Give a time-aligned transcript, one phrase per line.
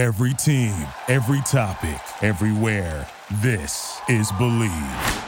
[0.00, 0.72] Every team,
[1.08, 3.06] every topic, everywhere.
[3.42, 5.24] This is Bleav.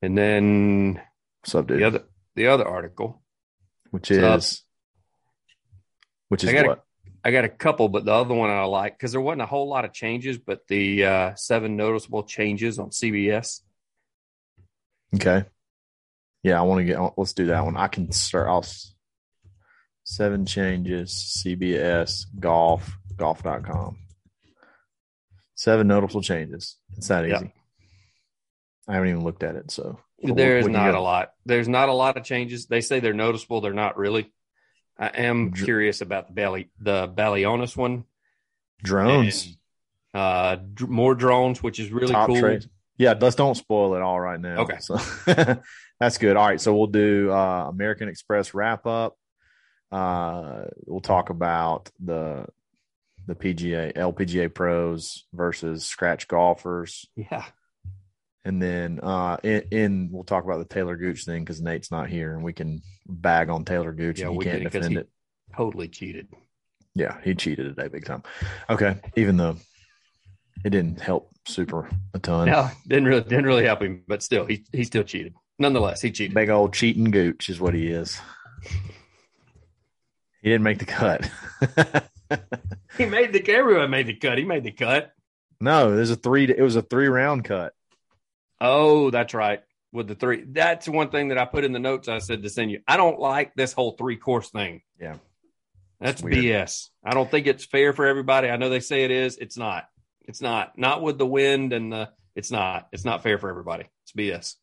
[0.00, 0.98] And then
[1.42, 1.80] What's up, dude?
[1.80, 2.04] the other
[2.36, 3.20] the other article.
[3.90, 4.38] which What's up?
[4.38, 4.62] is
[6.30, 6.78] which is I got what?
[6.78, 6.82] a,
[7.28, 9.68] I got a couple, but the other one I like because there wasn't a whole
[9.68, 13.60] lot of changes, but the uh, seven noticeable changes on CBS.
[15.14, 15.44] Okay.
[16.42, 16.98] Yeah, I want to get.
[17.18, 17.76] Let's do that one.
[17.76, 18.48] I can start.
[18.48, 18.94] I'll s-
[20.08, 21.42] seven changes.
[21.44, 23.98] CBS golf golf.com.
[25.54, 26.76] Seven noticeable changes.
[26.96, 27.32] It's that easy.
[27.32, 27.52] Yep.
[28.88, 31.32] I haven't even looked at it, so There is What do you not a lot.
[31.44, 32.66] There's not a lot of changes.
[32.66, 33.60] They say they're noticeable.
[33.60, 34.32] They're not really.
[34.98, 38.04] I am Dr- curious about the Bally the Ballionis one.
[38.82, 39.56] drones.
[40.14, 42.40] And, uh, dr- more drones, which is really top cool.
[42.40, 42.66] trades.
[42.96, 44.62] Yeah, let's don't spoil it all right now.
[44.62, 44.78] Okay.
[44.80, 44.96] So
[46.00, 46.36] that's good.
[46.36, 46.60] All right.
[46.60, 49.16] So we'll do uh American Express wrap up.
[49.90, 52.46] Uh we'll talk about the
[53.26, 57.06] the PGA LPGA pros versus scratch golfers.
[57.16, 57.44] Yeah,
[58.44, 62.08] And then uh in, in we'll talk about the Talor Gooch thing because Nate's not
[62.08, 64.96] here and we can bag on Talor Gooch Yeah, and he we can't defend he-
[64.98, 65.08] it.
[65.56, 66.28] totally cheated.
[66.94, 68.22] Yeah, he cheated today big time.
[68.68, 68.96] Okay.
[69.16, 69.56] Even though
[70.64, 72.48] it didn't help super a ton.
[72.48, 75.34] No, didn't really didn't really help him, but still, he he still cheated.
[75.58, 76.34] Nonetheless, he cheated.
[76.34, 78.18] Big old cheating gooch is what he is.
[80.48, 81.30] He didn't make the cut.
[82.96, 84.38] He made the everyone made the cut.
[84.38, 85.12] He made the cut.
[85.60, 86.44] no, there's a three.
[86.44, 87.74] It was a three round cut.
[88.62, 89.60] Oh, that's right.
[89.92, 92.08] With the three, that's one thing that I put in the notes.
[92.08, 92.80] I said to send you.
[92.88, 94.80] I don't like this whole three course thing.
[94.98, 95.16] Yeah.
[96.00, 96.36] that's weird.
[96.36, 96.88] BS.
[97.04, 98.48] I don't think it's fair for everybody.
[98.48, 99.36] I know they say it is.
[99.36, 99.84] It's not.
[100.22, 100.78] It's not.
[100.78, 102.08] Not with the wind and the.
[102.34, 102.88] It's not.
[102.92, 103.84] It's not fair for everybody.
[104.04, 104.54] It's BS.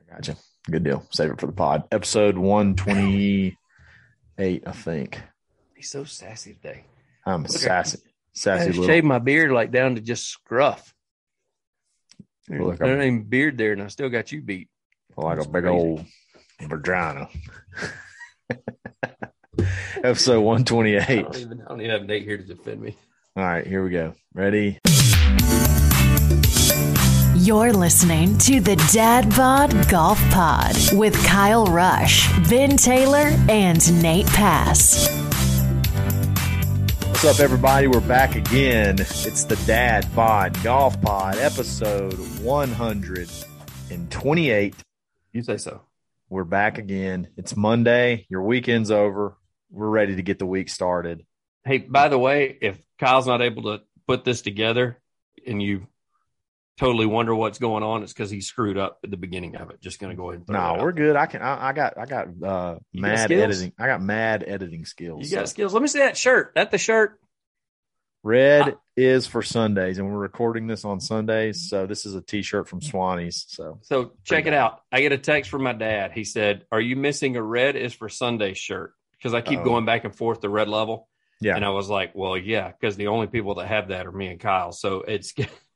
[0.00, 0.36] I Gotcha.
[0.70, 1.04] Good deal.
[1.10, 1.82] Save it for the pod.
[1.90, 3.56] Episode one twenty
[4.40, 5.20] eight, I think.
[5.76, 6.84] He's so sassy today.
[7.26, 8.86] I'm Look at- sassy, I sassy little.
[8.86, 10.94] shaved my beard like down to just scruff.
[12.48, 14.68] There's Look, not even beard there, and I still got you beat.
[15.16, 15.68] like a big crazy.
[15.68, 16.04] old
[16.62, 17.28] vagina.
[20.02, 21.22] Episode one twenty I eight.
[21.24, 21.60] don't even.
[21.62, 22.96] I don't even have Nate here to defend me.
[23.36, 24.14] All right, here we go.
[24.34, 24.78] Ready?
[27.42, 34.26] You're listening to the Dad Bod Golf Pod with Kyle Rush, Ben Taylor, and Nate
[34.26, 35.08] Pass.
[37.06, 37.86] What's up, everybody?
[37.86, 38.96] We're back again.
[38.98, 42.12] It's the Dad Bod Golf Pod, episode
[42.42, 44.74] 128.
[45.32, 45.80] You say so.
[46.28, 47.28] We're back again.
[47.38, 48.26] It's Monday.
[48.28, 49.38] Your weekend's over.
[49.70, 51.24] We're ready to get the week started.
[51.64, 54.98] Hey, by the way, if Kyle's not able to put this together
[55.46, 55.86] and you
[56.80, 59.80] totally wonder what's going on, it's because he screwed up at the beginning of it.
[59.80, 61.14] Just going to go ahead and No, we're good.
[61.14, 61.42] I can.
[61.42, 61.98] I, I got.
[61.98, 63.42] I got uh, You got mad skills?
[63.42, 63.72] editing.
[63.78, 65.30] I got mad editing skills.
[65.30, 65.72] You got So, skills.
[65.74, 66.52] Let me see that shirt.
[66.54, 67.20] That the shirt.
[68.22, 71.68] red I- is for Sundays, and we're recording this on Sundays.
[71.70, 73.46] So this is a T-shirt from Swanee's.
[73.48, 74.80] So So check it out.
[74.92, 76.12] I get a text from my dad.
[76.12, 79.64] He said, "Are you missing a red is for Sunday shirt?" Because I keep Uh-oh.
[79.64, 81.08] going back and forth to red level,
[81.40, 84.12] yeah, and I was like, "Well, yeah," because the only people that have that are
[84.12, 84.72] me and Kyle.
[84.72, 85.32] So it's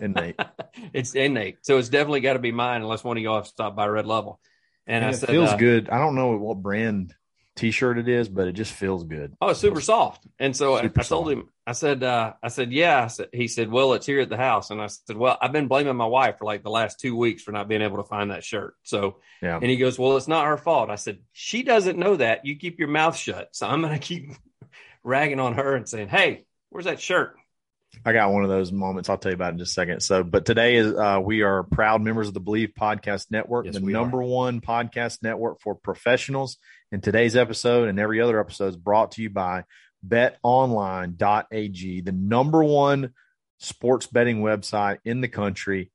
[0.00, 0.38] and Nate.
[0.92, 1.58] it's innate.
[1.62, 4.06] So it's definitely got to be mine unless one of y'all have stopped by red
[4.06, 4.40] level.
[4.86, 5.88] And, And I it said, feels uh, good.
[5.90, 7.14] I don't know what brand
[7.56, 9.34] T-shirt it is, but it just feels good.
[9.40, 10.26] Oh, it's super soft.
[10.38, 13.04] And so I, I told him, I said, uh, I said, yeah.
[13.04, 14.70] I said, he said, well, it's here at the house.
[14.70, 17.42] And I said, well, I've been blaming my wife for like the last two weeks
[17.42, 18.74] for not being able to find that shirt.
[18.82, 19.56] So, Yeah.
[19.56, 20.90] and he goes, well, it's not her fault.
[20.90, 22.46] I said, she doesn't know that.
[22.46, 23.50] You keep your mouth shut.
[23.52, 24.30] So I'm going to keep
[25.04, 27.36] ragging on her and saying, hey, where's that shirt?
[28.04, 29.08] I got one of those moments.
[29.08, 30.00] I'll tell you about in just a second.
[30.00, 33.74] So, but today is uh, we are proud members of the Bleav Podcast Network, Yes,
[33.74, 36.56] the number one podcast network for professionals.
[36.92, 39.64] And today's episode and every other episode is brought to you by
[40.06, 43.12] BetOnline.ag, the number one
[43.58, 45.92] sports betting website in the country.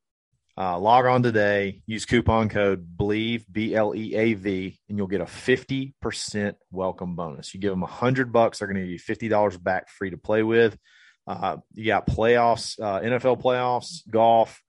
[0.57, 5.07] Uh, log on today, use coupon code Bleav B L E A V, and you'll
[5.07, 7.53] get a 50% welcome bonus.
[7.53, 10.17] You give them a hundred bucks, they're going to give you $50 back free to
[10.17, 10.77] play with.
[11.27, 14.61] Uh, you got playoffs, uh, NFL playoffs, golf,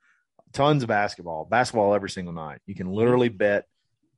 [0.52, 2.60] tons of basketball, basketball every single night.
[2.66, 3.66] You can literally bet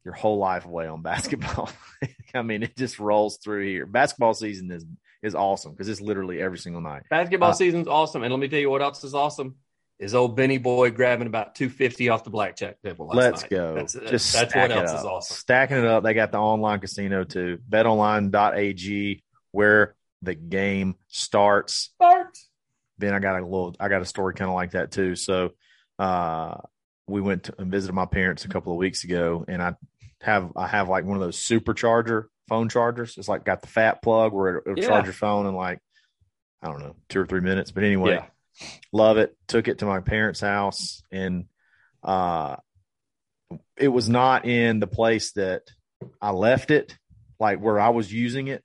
[0.05, 1.71] your whole life away on basketball.
[2.35, 3.87] I mean, it just rolls through here.
[3.87, 4.87] Basketball season is
[5.21, 7.03] is awesome because it's literally every single night.
[7.11, 8.23] Basketball Uh, season's awesome.
[8.23, 9.57] And let me tell you what else is awesome
[9.99, 13.51] is old Benny Boy grabbing about 250 off the blackjack table Let's night.
[13.51, 13.75] go.
[13.75, 14.99] That's, Just that's what else up.
[15.01, 15.35] is awesome.
[15.35, 16.05] Stacking it up.
[16.05, 17.59] They got the online casino too.
[17.69, 21.91] BetOnline.ag, where the game starts.
[21.95, 22.18] Start.
[22.99, 25.15] Then I got a little I got a story kind of like that too.
[25.17, 25.51] So
[25.99, 26.57] uh
[27.07, 29.75] we went to, and visited my parents a couple of weeks ago and I
[30.21, 33.17] have I have like one of those supercharger phone chargers.
[33.17, 34.87] It's like got the fat plug where it, will Yeah.
[34.87, 35.81] charge your phone in like
[36.63, 37.71] I don't know two or three minutes.
[37.71, 38.27] But anyway, Yeah.
[38.93, 39.37] love it.
[39.47, 41.45] Took it to my parents' house, and
[42.03, 42.57] uh,
[43.77, 45.63] it was not in the place that
[46.21, 46.97] I left it,
[47.39, 48.65] like where I was using it.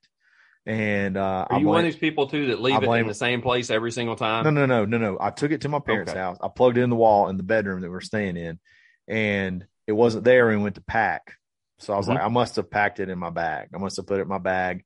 [0.66, 3.02] And uh, Are I you one of these people too that leave I it blame-
[3.02, 4.44] in the same place every single time?
[4.44, 5.18] no, no, no, no, no.
[5.20, 6.18] I took it to my parents' Okay.
[6.20, 6.38] house.
[6.40, 8.58] I plugged it in the wall in the bedroom that we're staying in,
[9.06, 10.48] and it wasn't there.
[10.48, 11.34] And we went to pack,
[11.80, 12.14] so I was Mhm.
[12.14, 13.68] like, I must have packed it in my bag.
[13.74, 14.84] I must have put it in my bag.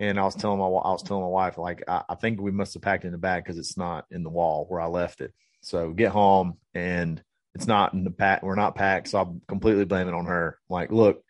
[0.00, 2.52] And I was telling my, I was telling my wife, like, I, I think we
[2.52, 4.86] must have packed it in the bag because it's not in the wall where I
[4.86, 5.34] left it.
[5.60, 7.20] So get home and
[7.56, 8.44] it's not in the pack.
[8.44, 10.60] We're not packed, so I'm completely blaming on her.
[10.68, 11.24] Like, look,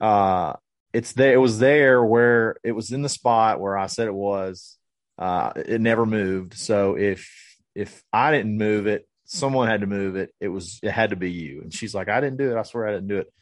[0.00, 0.54] uh,
[0.92, 1.34] it's there.
[1.34, 4.76] It was there where it was in the spot where I said it was.
[5.18, 6.54] Uh, it never moved.
[6.54, 7.30] So if
[7.74, 10.34] if I didn't move it, someone had to move it.
[10.40, 11.60] It was it had to be you.
[11.62, 12.58] And she's like, I didn't do it.
[12.58, 13.32] I swear I didn't do it.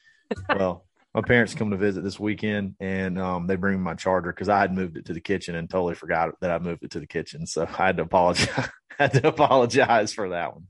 [0.56, 0.84] well,
[1.14, 4.60] my parents come to visit this weekend, and um, they bring my charger because I
[4.60, 7.06] had moved it to the kitchen and totally forgot that I moved it to the
[7.06, 7.46] kitchen.
[7.46, 8.68] So I had to apologize.
[8.98, 10.66] had to apologize for that one.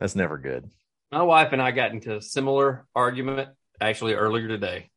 [0.00, 0.70] That's never good.
[1.12, 4.90] My wife and I got into a similar argument actually earlier today,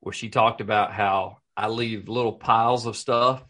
[0.00, 3.44] where she talked about how I leave little piles of stuff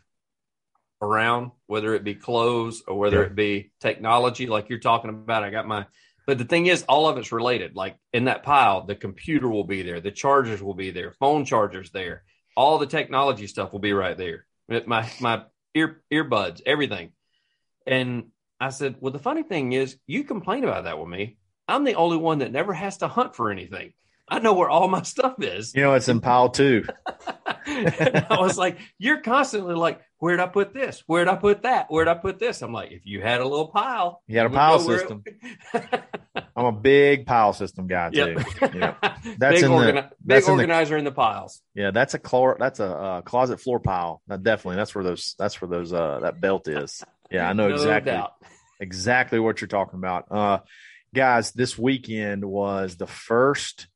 [1.03, 3.27] around, whether it be clothes or whether Yeah.
[3.27, 5.45] it be technology, like you're talking about.
[5.45, 5.87] I got my,
[6.27, 7.75] but the thing is, all of it's related.
[7.75, 11.45] Like in that pile, the computer will be there, the chargers will be there, phone
[11.45, 12.25] chargers there,
[12.57, 14.47] all the technology stuff will be right there.
[14.87, 15.45] My my
[15.75, 17.13] ear earbuds, everything.
[17.87, 18.31] And
[18.61, 21.39] I said, well, the funny thing is, you complain about that with me.
[21.67, 23.95] I'm the only one that never has to hunt for anything.
[24.31, 25.75] I know where all my stuff is.
[25.75, 26.85] You know, it's in pile two.
[27.47, 31.03] I was like, you're constantly like, where'd I put this?
[31.07, 31.87] Where'd I put that?
[31.89, 32.63] Where'd I put this?
[32.63, 35.25] I'm like, if you had a little pile, You had a pile it- system.
[36.57, 38.37] I'm a big pile system guy too.
[38.61, 38.75] Yep.
[38.75, 38.95] Yeah.
[39.25, 41.61] big That's in the- organi- that's big in the- organizer in the piles.
[41.75, 44.23] Yeah, that's a clor- that's a uh, closet floor pile.
[44.29, 47.03] Definitely that's where those that's where those uh that belt is.
[47.31, 48.33] Yeah, I know no exactly doubt.
[48.81, 50.27] exactly what you're talking about.
[50.31, 50.59] Uh
[51.15, 53.89] guys, this weekend was the first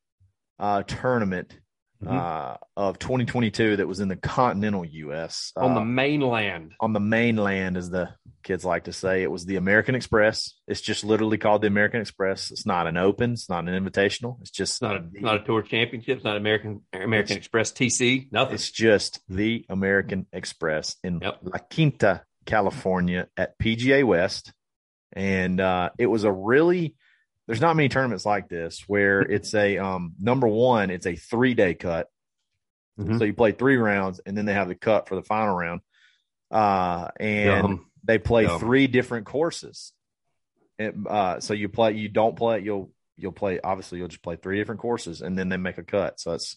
[0.59, 1.59] uh tournament
[2.03, 2.11] Mhm.
[2.12, 5.53] uh of 2022 that was in the continental US.
[5.56, 6.75] Uh, On the mainland.
[6.81, 8.11] on the mainland as the
[8.43, 9.23] kids like to say.
[9.23, 10.53] It was the American Express.
[10.67, 12.51] It's just literally called the American Express.
[12.51, 14.39] It's not an open, it's not an invitational.
[14.43, 16.17] It's just It's not a not a tour championship.
[16.17, 18.29] It's not American American Express TC.
[18.33, 18.55] Nothing.
[18.55, 21.39] It's just the American Express in Yep.
[21.43, 24.53] La Quinta, California at PGA West.
[25.12, 26.97] And uh, it was a really,
[27.46, 31.55] there's not many tournaments like this where it's a, um, number one, it's a three
[31.55, 32.08] day cut.
[32.99, 33.19] Mhm.
[33.19, 35.81] So you play three rounds and then they have the cut for the final round.
[36.50, 37.87] Uh, and Yum.
[38.05, 38.61] they play Yum.
[38.61, 39.93] three different courses.
[40.79, 44.37] It, uh, so you play, you don't play, you'll, you'll play, obviously you'll just play
[44.37, 46.20] three different courses and then they make a cut.
[46.20, 46.56] So it's,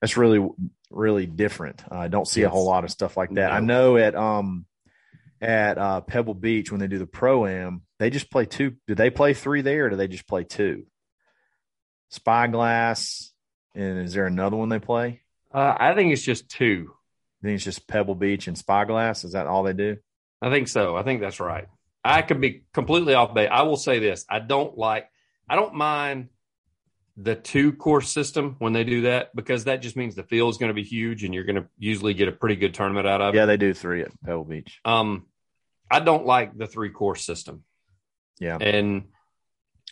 [0.00, 0.46] that's really,
[0.90, 1.82] really different.
[1.90, 3.50] I don't see a whole lot of stuff like that.
[3.52, 4.66] I know at, um,
[5.40, 8.74] at, uh, Pebble Beach, when they do the pro am, they just play two.
[8.86, 10.84] Do they play three there or do they just play two?
[12.10, 13.32] Spyglass.
[13.74, 15.20] And is there another one they play?
[15.52, 16.90] Uh, I think it's just two.
[17.42, 19.24] I think it's just Pebble Beach and Spyglass.
[19.24, 19.98] Is that all they do?
[20.40, 20.96] I think so.
[20.96, 21.66] I think that's right.
[22.04, 23.48] I could be completely off base.
[23.50, 25.08] I will say this: I don't like.
[25.48, 26.28] I don't mind
[27.16, 30.58] the two course system when they do that because that just means the field is
[30.58, 33.22] going to be huge and you're going to usually get a pretty good tournament out
[33.22, 33.38] of it.
[33.38, 34.80] Yeah, they do three at Pebble Beach.
[34.84, 35.24] Um,
[35.90, 37.64] I don't like the three course system,
[38.38, 38.58] Yeah.
[38.60, 39.04] and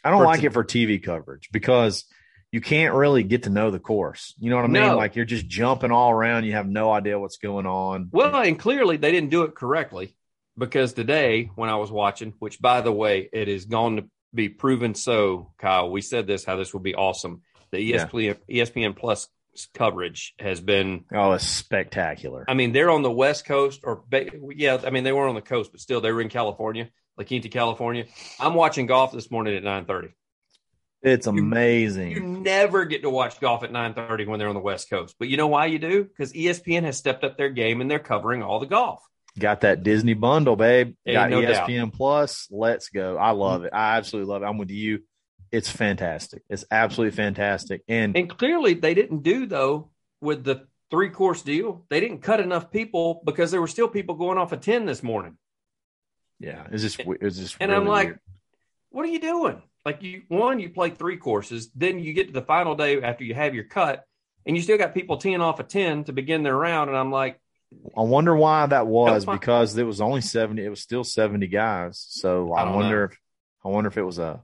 [0.03, 2.05] I don't like t- it for TV coverage because
[2.53, 4.35] you can't really get to know the course.
[4.39, 4.83] You know what I mean?
[4.83, 4.97] No.
[4.97, 6.45] Like you're just jumping all around.
[6.45, 8.09] You have no idea what's going on.
[8.13, 10.15] Well, and clearly they didn't do it correctly
[10.59, 14.49] because today, when I was watching, which by the way, it is going to be
[14.49, 17.43] proven so, Kyle, we said this, how this would be awesome.
[17.71, 18.07] The E Yeah.
[18.07, 19.29] ESPN, ESPN Plus
[19.73, 22.45] coverage has been, oh, it's spectacular.
[22.49, 24.05] I mean, they're on the West Coast or,
[24.55, 27.25] yeah, I mean, they weren't on the coast, but still they were in California, La
[27.25, 28.07] Quinta, California.
[28.41, 30.15] I'm watching golf this morning at 930.
[31.03, 32.13] It's amazing.
[32.13, 32.43] You amazing.
[32.43, 35.15] never get to watch golf at 930 when they're on the West Coast.
[35.19, 36.05] But you know why you do?
[36.05, 39.03] Because E ESPN has stepped up their game and they're covering all the golf.
[39.39, 40.95] Got that Disney bundle, babe.
[41.07, 41.69] Ain't Got no doubt.
[41.69, 42.47] ESPN Plus.
[42.51, 43.19] Let's go.
[43.19, 43.39] I mm-hmm.
[43.41, 43.73] love it.
[43.73, 44.47] I absolutely love it.
[44.47, 45.03] I'm with you.
[45.51, 46.43] It's fantastic.
[46.49, 47.83] It's absolutely fantastic.
[47.89, 51.85] And And clearly, they didn't do though with the three course deal.
[51.91, 55.03] They didn't cut enough people because there were still people going off a ten this
[55.03, 55.37] morning.
[56.39, 58.21] yeah, is this it's just And really I'm like, weird.
[58.91, 59.63] what are you doing?
[59.85, 63.23] Like you, one, you play three courses, then you get to the final day after
[63.23, 64.05] you have your cut,
[64.47, 66.89] and you still got people teeing off a ten to begin their round.
[66.89, 67.39] And I'm like,
[67.97, 72.05] I wonder why that was because it was only 70 it was still 70 guys.
[72.09, 73.05] So I, I wonder know.
[73.13, 73.19] if
[73.65, 74.43] I wonder if it was a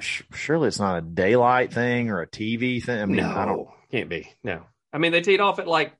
[0.00, 3.00] surely it's not a daylight thing or a TV thing.
[3.00, 4.32] I mean, no, I don't can't be.
[4.44, 4.62] No,
[4.92, 5.94] I mean, they teed off at like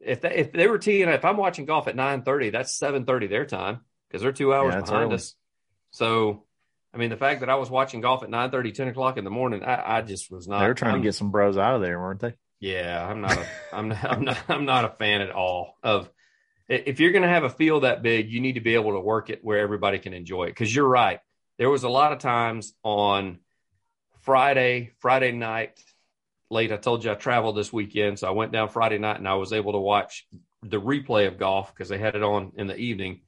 [0.00, 3.04] if they, if they were teeing if I'm watching golf at nine thirty, that's seven
[3.04, 5.14] thirty their time because they're two hours Yeah, behind early.
[5.16, 5.34] us.
[5.92, 6.44] So,
[6.94, 9.24] I mean, the fact that I was watching golf at 9 30, 10 o'clock in
[9.24, 10.60] the morning, I, I just was not.
[10.60, 12.34] They were trying I'm- to get some bros out of there, weren't they?
[12.60, 13.38] Yeah, I'm not.
[13.38, 14.04] A, I'm not.
[14.04, 14.38] I'm not.
[14.48, 16.10] I'm not a fan at all of.
[16.68, 19.00] If you're going to have a field that big, you need to be able to
[19.00, 20.50] work it where everybody can enjoy it.
[20.50, 21.18] Because you're right.
[21.58, 23.40] There was a lot of times on
[24.20, 25.82] Friday, Friday night,
[26.50, 26.70] late.
[26.70, 29.34] I told you I traveled this weekend, so I went down Friday night and I
[29.34, 30.26] was able to watch
[30.62, 33.22] the replay of golf because they had it on in the evening,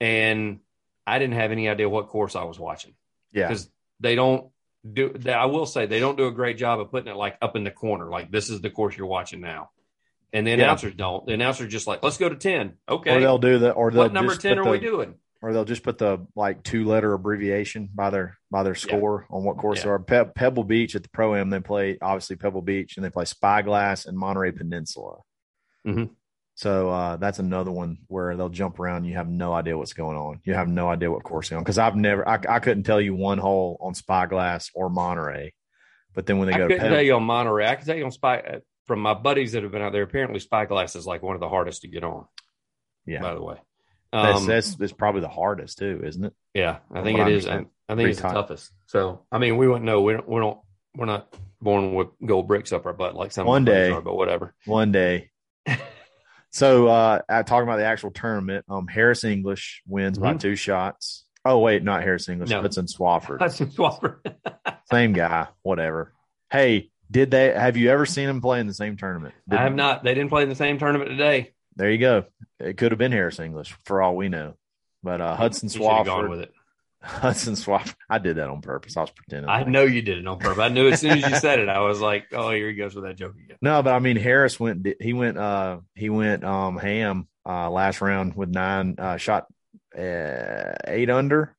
[0.00, 0.58] and
[1.06, 2.94] I didn't have any idea what course I was watching
[3.32, 3.46] Yeah.
[3.48, 3.70] because
[4.00, 4.50] they don't
[4.92, 7.36] do they, I will say they don't do a great job of putting it like
[7.42, 9.70] up in the corner, like this is the course you're watching now.
[10.32, 10.56] And the Yeah.
[10.64, 11.24] announcers don't.
[11.26, 12.74] The announcers just like, let's go to 10.
[12.88, 13.16] Okay.
[13.16, 15.14] Or they'll do the or they'll what number just 10 put are the, we doing?
[15.42, 19.44] Or they'll just put the like two letter abbreviation by their by their score on
[19.44, 19.84] what course Yeah.
[19.84, 19.98] they are.
[20.00, 23.24] Pe- Pebble Beach at the Pro Am, they play obviously Pebble Beach and they play
[23.24, 25.18] Spyglass and Monterey Peninsula.
[25.86, 26.10] Mhm.
[26.56, 28.98] So uh, that's another one where they'll jump around.
[28.98, 30.40] And you have no idea what's going on.
[30.44, 33.00] You have no idea what course they're on because I've never, I, I couldn't tell
[33.00, 35.52] you one hole on Spyglass or Monterey.
[36.14, 37.68] But then when they I go to couldn't Pebble, tell you on Monterey.
[37.68, 40.02] I can tell you on Spy uh, from my buddies that have been out there.
[40.02, 42.24] Apparently, Spyglass is like one of the hardest to get on.
[43.04, 43.20] Yeah.
[43.20, 43.56] By the way.
[44.12, 46.32] that's, Um, that's, that's probably the hardest too, isn't it?
[46.54, 47.46] Yeah, I think it I is.
[47.46, 47.66] I.
[47.88, 48.30] I think it's tight.
[48.30, 48.72] the toughest.
[48.86, 50.00] So, I mean, we wouldn't know.
[50.00, 50.26] We don't.
[50.26, 50.58] We don't.
[50.96, 53.90] We're not born with gold bricks up our butt like some One day.
[53.90, 54.54] are, but whatever.
[54.64, 55.30] One day.
[56.56, 60.40] so uh talking about the actual tournament, um Harris English wins by Mhm.
[60.40, 61.24] two shots.
[61.44, 62.62] Oh wait, not Harris English, No.
[62.62, 63.38] Hudson Swafford.
[63.40, 64.18] That's Swapper.
[64.90, 66.12] Same guy, whatever.
[66.50, 69.34] Hey, did they have you ever seen him play in the same tournament?
[69.50, 70.02] I have not.
[70.02, 71.52] They didn't play in the same tournament today.
[71.76, 72.24] There you go.
[72.58, 74.54] It could have been Harris English for all we know.
[75.02, 76.28] But uh Hudson Swafford.
[76.30, 76.52] with it.
[77.06, 77.94] Hudson Swafford.
[78.10, 78.96] I did that on purpose.
[78.96, 79.48] I was pretending.
[79.48, 80.58] I know you did it on purpose.
[80.58, 82.94] I knew as soon as you said it, I was like, "Oh, here he goes
[82.94, 86.44] with that joke again." No, but I mean Harris went he went uh he went
[86.44, 89.46] um ham uh last round with nine uh shot
[89.96, 91.56] uh, eight under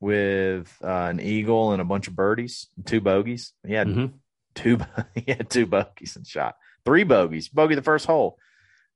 [0.00, 3.52] with uh, an eagle and a bunch of birdies, two bogeys.
[3.66, 4.12] He had Mhm.
[4.54, 4.78] two
[5.14, 7.48] he had two bogeys and shot three bogeys.
[7.48, 8.38] Bogey the first hole.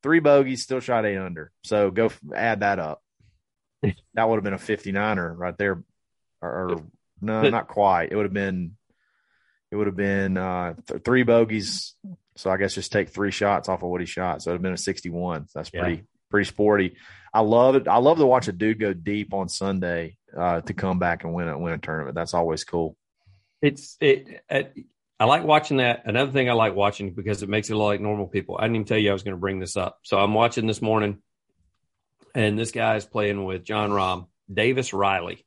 [0.02, 1.50] Three bogeys, still shot eight under.
[1.62, 3.02] So go f- add that up.
[4.14, 5.82] That would have been a 59er right there.
[6.40, 6.82] Or, or
[7.20, 8.12] no, But- not quite.
[8.12, 8.76] It would have been
[9.70, 11.94] it would have been uh th- three bogeys.
[12.36, 14.42] So I guess just take three shots off of what he shot.
[14.42, 15.48] So it would have been a 61.
[15.48, 15.80] So that's Yeah.
[15.80, 16.96] pretty pretty sporty.
[17.32, 17.88] I love it.
[17.88, 21.32] I love to watch a dude go deep on Sunday uh to come back and
[21.34, 22.14] win a win a tournament.
[22.14, 22.96] That's always cool.
[23.62, 24.74] It's it, it.
[25.18, 26.02] I like watching that.
[26.06, 28.56] Another thing I like watching because it makes it look like normal people.
[28.58, 29.98] I didn't even tell you I was going to bring this up.
[30.02, 31.22] So I'm watching this morning,
[32.34, 35.44] and this guy is playing with Jon Rahm, Davis Riley.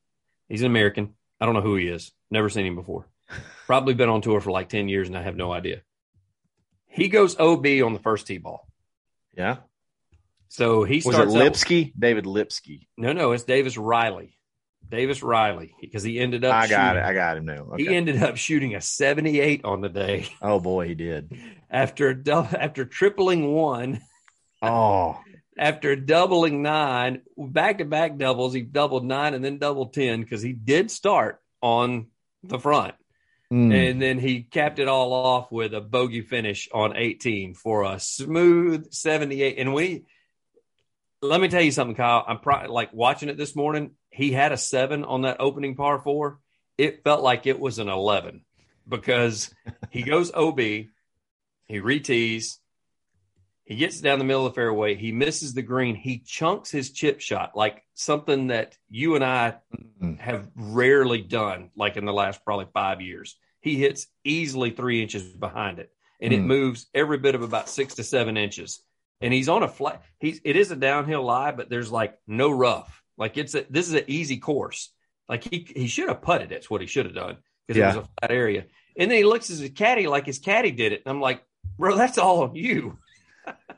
[0.49, 1.13] He's an American.
[1.39, 2.11] I don't know who he is.
[2.31, 3.07] Never seen him before.
[3.65, 5.81] Probably been on tour for like ten years, and I have no idea.
[6.87, 8.67] He goes OB on the first tee ball.
[9.35, 9.57] Yeah.
[10.47, 11.93] So he Was it starts out- Lipsky?
[11.99, 12.87] David Lipsky.
[12.97, 14.33] no, no, it's Davis Riley.
[14.89, 16.55] Davis Riley because he ended up.
[16.55, 16.99] I got it.
[17.01, 17.67] shooting- I got him now.
[17.73, 17.83] Okay.
[17.83, 21.33] He ended up shooting a 78 on the day oh boy, he did.
[21.69, 24.01] after after tripling one,
[24.61, 25.19] Oh,
[25.57, 28.53] after doubling nine, back to back doubles.
[28.53, 32.07] He doubled nine and then doubled ten because he did start on
[32.43, 32.95] the front,
[33.51, 33.73] Mm.
[33.73, 37.97] and then he capped it all off with a bogey finish on 18 for a
[37.97, 39.57] smooth 78.
[39.57, 40.03] And we,
[41.21, 42.25] let me tell you something, Kyle.
[42.27, 43.91] I'm pro- like watching it this morning.
[44.09, 46.39] He had a seven on that opening par four.
[46.77, 48.43] It felt like it was an 11
[48.87, 49.49] because
[49.91, 50.89] he goes OB, he
[51.69, 52.57] retees,
[53.67, 56.91] he gets down the middle of the fairway, he misses the green, he chunks his
[56.91, 59.55] chip shot like something that you and I
[60.01, 60.19] Mm.
[60.19, 63.35] have rarely done, like in the last probably five years.
[63.61, 66.47] He hits easily three inches behind it, and it Hmm.
[66.47, 68.81] moves every bit of about six to seven inches.
[69.19, 70.03] And he's on a flat.
[70.19, 73.03] He's it is a downhill lie, but there's like no rough.
[73.17, 74.93] Like it's a this is an easy course.
[75.27, 76.51] Like he he should have putted.
[76.51, 77.85] It's what he should have done because Yeah.
[77.93, 78.65] it was a flat area.
[78.95, 81.01] And then he looks at his caddy like his caddy did it.
[81.05, 81.43] And I'm like,
[81.79, 82.99] bro, that's all on you.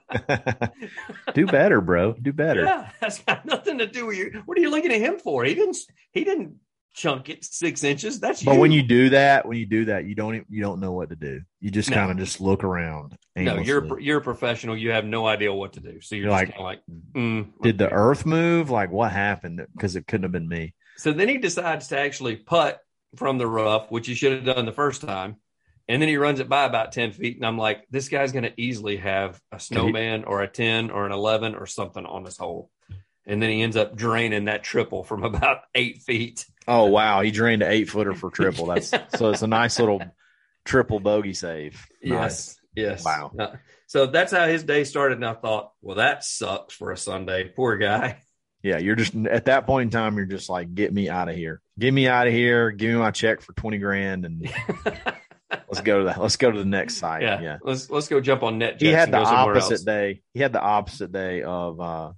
[1.34, 2.14] Do better, bro.
[2.14, 2.64] Do better.
[2.64, 4.42] Yeah, that's got nothing to do with you.
[4.46, 5.44] What are you looking at him for?
[5.44, 5.78] He didn't.
[6.12, 6.56] He didn't
[6.94, 8.20] chunk it six inches.
[8.20, 8.60] That's But you.
[8.60, 11.16] when you do that, when you do that, you don't you don't know what to
[11.16, 11.42] do.
[11.62, 11.96] You just No.
[11.96, 13.16] kind of just look around.
[13.36, 14.76] no, you're you're a professional.
[14.76, 16.02] You have no idea what to do.
[16.02, 16.82] So you're, You're just like, like,
[17.14, 17.90] mm, Did the.
[17.90, 18.70] Earth move?
[18.70, 19.66] Like what happened?
[19.74, 20.74] Because it couldn't have been me.
[20.98, 22.82] So then he decides to actually putt
[23.16, 25.38] from the rough, which he should have done the first time.
[25.90, 27.38] And then he runs it by about 10 feet.
[27.38, 31.08] And I'm like, this guy's going to easily have a snowman or a 10 or
[31.08, 32.70] an 11 or something on this hole.
[33.26, 36.46] And then he ends up draining that triple from about eight feet.
[36.68, 38.68] Oh wow, he drained an eight footer for triple.
[38.68, 40.02] That's so it's a nice little
[40.64, 41.84] triple bogey save.
[42.04, 42.60] Yes.
[42.76, 43.04] Yes.
[43.04, 43.32] Wow.
[43.38, 43.56] Uh,
[43.88, 45.18] so that's how his day started.
[45.18, 47.52] And I thought, well, that sucks for a Sunday.
[47.56, 48.20] Poor guy.
[48.62, 51.36] Yeah, you're just at that point in time, you're just like, get me out of
[51.36, 51.62] here.
[51.80, 52.70] Get me out of here.
[52.72, 54.52] Give me my check for twenty grand, and
[55.52, 57.22] let's go to the let's go to the next site.
[57.22, 57.42] yeah.
[57.42, 58.80] Yeah, Let's let's go jump on net.
[58.82, 59.82] he had the opposite else.
[59.84, 60.22] day.
[60.34, 62.12] He had the opposite day of uh,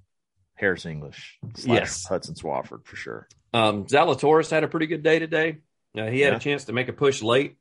[0.55, 1.38] Harris English.
[1.55, 2.05] slash Yes.
[2.05, 3.27] Hudson Swafford for sure.
[3.53, 5.57] Um, Zalatoris had a pretty good day today.
[5.97, 6.38] Uh, he had Yeah.
[6.38, 7.57] a chance to make a push late.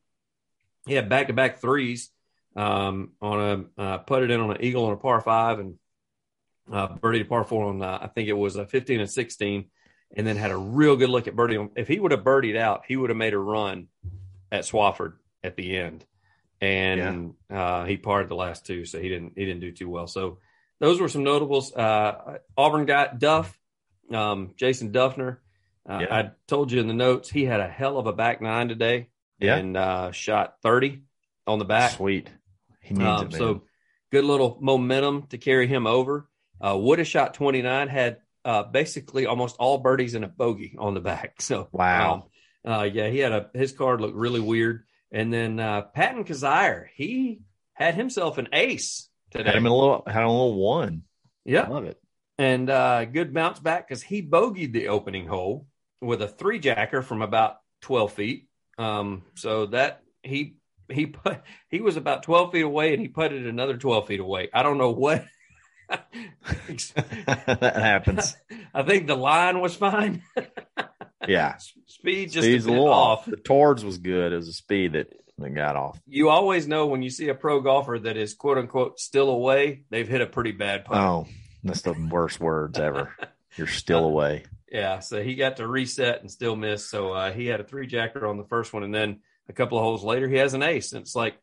[0.87, 2.11] He had back to back threes
[2.57, 5.75] um, on a uh, put it in on an eagle on a par five and
[6.73, 9.67] uh, birdie to par four on uh, I think it was a 15 and 16,
[10.17, 11.59] and then had a real good look at birdie.
[11.77, 13.89] If he would have birdied out, he would have made a run
[14.53, 16.05] at Swafford at the end,
[16.61, 20.07] and uh, he parred the last two, so he didn't he didn't do too well.
[20.07, 20.39] So
[20.79, 21.75] those were some notables.
[21.75, 23.59] Uh, Auburn got Duff,
[24.13, 25.39] um, Jason Dufner.
[25.89, 26.15] Uh, Yeah.
[26.15, 29.09] I told you in the notes he had a hell of a back nine today
[29.39, 29.57] Yeah.
[29.57, 31.03] and uh, shot 30
[31.47, 31.93] on the back.
[31.93, 32.31] Sweet.
[32.81, 33.39] He needs Um, it, man.
[33.39, 33.63] so
[34.13, 36.29] good little momentum to carry him over.
[36.61, 40.95] Uh, would have shot 29, had uh, basically almost all birdies and a bogey on
[40.95, 41.37] the back.
[41.41, 42.29] So Wow.
[42.65, 44.85] um, uh, yeah, he had a his card looked really weird.
[45.13, 47.41] And then uh, Patton Kizzire, he
[47.75, 49.47] had himself an ace today.
[49.47, 51.03] had him a little had a little one.
[51.45, 52.01] yeah, Love it.
[52.39, 55.67] and uh, good bounce back because he bogeyed the opening hole
[56.01, 58.49] with a three jacker from about 12 feet.
[58.79, 60.57] Um, so that he
[60.89, 64.49] he put he was about 12 feet away and he putted another 12 feet away.
[64.53, 65.25] I don't know what.
[65.89, 68.37] that happens.
[68.73, 70.23] I think the line was fine.
[71.31, 71.57] Yeah.
[71.87, 73.21] Speed just Speed's a little off.
[73.21, 73.27] off.
[73.27, 74.33] The towards was good.
[74.33, 76.01] It was a speed that, that got off.
[76.07, 79.85] You always know when you see a pro golfer that is quote unquote still away,
[79.91, 80.99] they've hit a pretty bad putt.
[80.99, 81.27] Oh,
[81.63, 83.15] that's the worst words ever.
[83.57, 84.45] You're still away.
[84.71, 86.89] Yeah, so he got to reset and still miss.
[86.89, 89.79] So uh, he had a three jacker on the first one, and then a couple
[89.79, 90.93] of holes later, he has an ace.
[90.93, 91.35] And it's like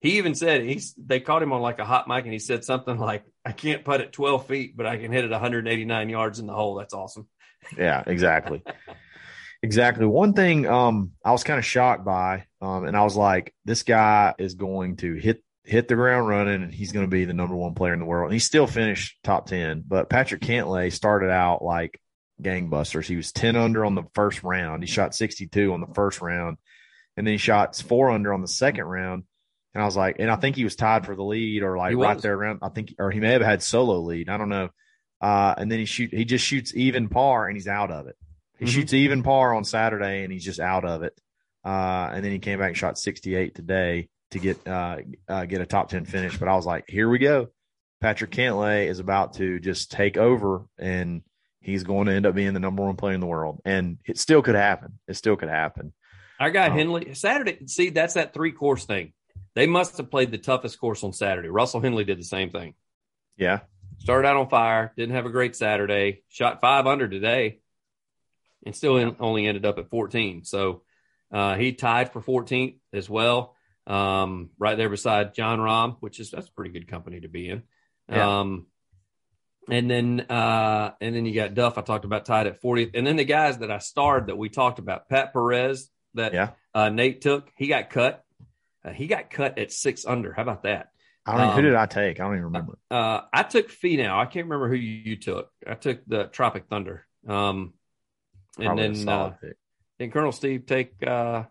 [0.00, 2.64] he even said he's they caught him on like a hot mic, and he said
[2.64, 6.38] something like, "I can't putt at 12 feet, but I can hit it 189 yards
[6.40, 6.76] in the hole.
[6.76, 7.28] That's awesome."
[7.76, 8.62] Yeah, exactly.
[9.66, 10.06] exactly.
[10.06, 13.82] One thing um I was kind of shocked by, um, and I was like, this
[13.82, 17.34] guy is going to hit hit the ground running and he's going to be the
[17.34, 18.26] number one player in the world.
[18.26, 22.00] And he still finished top 10, but Patrick Cantlay started out like
[22.40, 23.06] gangbusters.
[23.06, 24.84] He was 10 under on the first round.
[24.84, 26.58] He shot 62 on the first round.
[27.16, 29.24] And then he shot four under on the second round.
[29.74, 31.96] And I was like, and I think he was tied for the lead or like
[31.96, 32.60] right there around.
[32.62, 34.28] I think, or he may have had solo lead.
[34.28, 34.68] I don't know.
[35.20, 38.16] Uh, and then he shoot, he just shoots even par and he's out of it.
[38.58, 38.68] He Mhm.
[38.68, 41.18] shoots even par on Saturday and he's just out of it.
[41.64, 45.60] Uh, and then he came back and shot 68 today to get, uh, uh, get
[45.60, 46.36] a top 10 finish.
[46.38, 47.48] But I was like, here we go.
[48.00, 51.22] Patrick Cantlay is about to just take over and
[51.60, 53.60] he's going to end up being the number one player in the world.
[53.64, 54.98] And it still could happen.
[55.08, 55.92] It still could happen.
[56.38, 56.72] Our guy Oh.
[56.72, 57.66] Henley Saturday.
[57.66, 59.12] See, that's that three course thing.
[59.54, 61.48] They must have played the toughest course on Saturday.
[61.48, 62.74] Russell Henley did the same thing.
[63.38, 63.60] Yeah.
[63.98, 67.60] Started out on fire, didn't have a great Saturday, shot five under today,
[68.66, 70.44] and still in, only ended up at 14.
[70.44, 70.82] So
[71.32, 73.54] uh, he tied for 14th as well,
[73.86, 77.62] um, right there beside Jon Rahm, which is that's pretty good company to be in.
[78.10, 78.40] Yeah.
[78.40, 78.66] Um,
[79.70, 81.78] and then uh, and then you got Duff.
[81.78, 84.48] I talked about tied at 40th, and then the guys that I starred that we
[84.48, 86.50] talked about, Pat Perez that Yeah.
[86.74, 88.24] uh, Nate took, he got cut.
[88.84, 90.32] Uh, he got cut at six under.
[90.32, 90.90] How about that?
[91.26, 91.50] I don't know.
[91.54, 92.20] Who Um, did I take?
[92.20, 92.78] I don't even remember.
[92.90, 94.16] Uh, I took Finau.
[94.16, 95.50] I can't remember who you, you took.
[95.66, 97.04] I took the Tropic Thunder.
[97.26, 97.74] Um,
[98.58, 99.34] and then uh,
[99.98, 100.94] didn't Colonel Steve take?
[101.06, 101.44] Uh,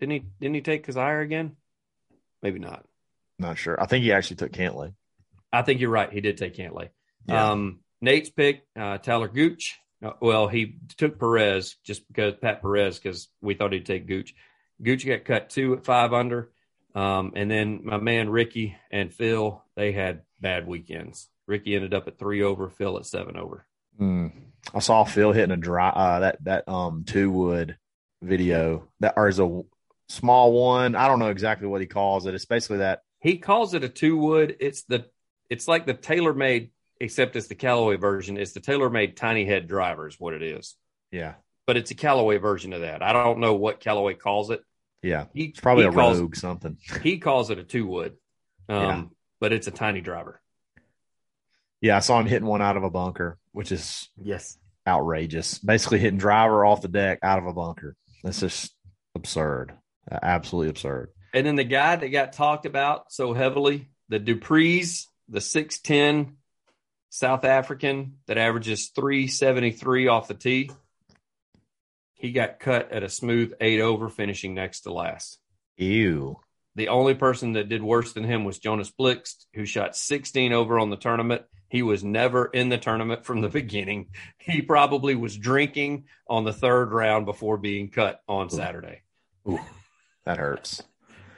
[0.00, 0.24] didn't he?
[0.40, 1.56] Didn't he take Kizzire again?
[2.42, 2.84] Maybe not.
[3.38, 3.80] Not sure.
[3.80, 4.94] I think he actually took Cantlay.
[5.52, 6.12] I think you're right.
[6.12, 6.90] He did take Cantlay.
[7.26, 7.50] Yeah.
[7.50, 9.78] Um, Nate's pick, uh, Tyler Gooch.
[10.04, 14.34] Uh, well, he took Perez just because Pat Perez because we thought he'd take Gooch.
[14.82, 16.50] Gooch got cut two at five under,
[16.94, 21.28] um, and then my man Rickie and Phil they had bad weekends.
[21.46, 23.64] Rickie ended up at three over, Phil at seven over.
[23.96, 24.28] Hmm.
[24.74, 27.76] I saw Phil hitting a dry uh, that that um two wood
[28.22, 29.62] video that or is a
[30.08, 30.94] small one.
[30.94, 32.34] I don't know exactly what he calls it.
[32.34, 33.00] It's basically that.
[33.20, 34.56] He calls it a two wood.
[34.60, 35.06] It's the
[35.50, 36.70] it's like the TaylorMade,
[37.00, 38.36] except it's the Callaway version.
[38.36, 40.76] It's the TaylorMade tiny head driver is what it is.
[41.10, 41.34] Yeah,
[41.66, 43.02] But it's a Callaway version of that.
[43.02, 44.62] I don't know what Callaway calls it.
[45.02, 45.26] yeah.
[45.34, 46.78] He, It's probably he a calls, rogue something.
[47.02, 48.16] He calls it a two wood,
[48.70, 49.02] um, Yeah.
[49.40, 50.40] but it's a tiny driver.
[51.82, 54.58] Yeah, I saw him hitting one out of a bunker, which is Yes.
[54.86, 55.58] outrageous.
[55.58, 57.96] Basically, hitting driver off the deck out of a bunker.
[58.24, 58.74] That's just
[59.14, 59.72] absurd.
[60.10, 61.10] Uh, absolutely absurd.
[61.34, 66.34] And then the guy that got talked about so heavily, the Duprees, the 6'10
[67.10, 70.70] South African that averages 373 off the tee.
[72.14, 75.38] He got cut at a smooth eight over, finishing next to last.
[75.76, 76.38] Ew.
[76.74, 80.78] The only person that did worse than him was Jonas Blixt, who shot 16 over
[80.78, 81.42] on the tournament.
[81.68, 84.08] He was never in the tournament from the beginning.
[84.38, 89.02] He probably was drinking on the third round before being cut on Saturday.
[89.48, 89.60] Ooh,
[90.24, 90.82] that hurts.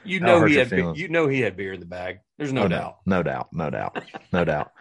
[0.03, 0.99] You That'll know hurt he had feelings.
[0.99, 2.19] you know he had beer in the bag.
[2.37, 2.97] There's no Oh, doubt.
[3.05, 3.47] No doubt.
[3.51, 4.03] No doubt.
[4.31, 4.71] No doubt.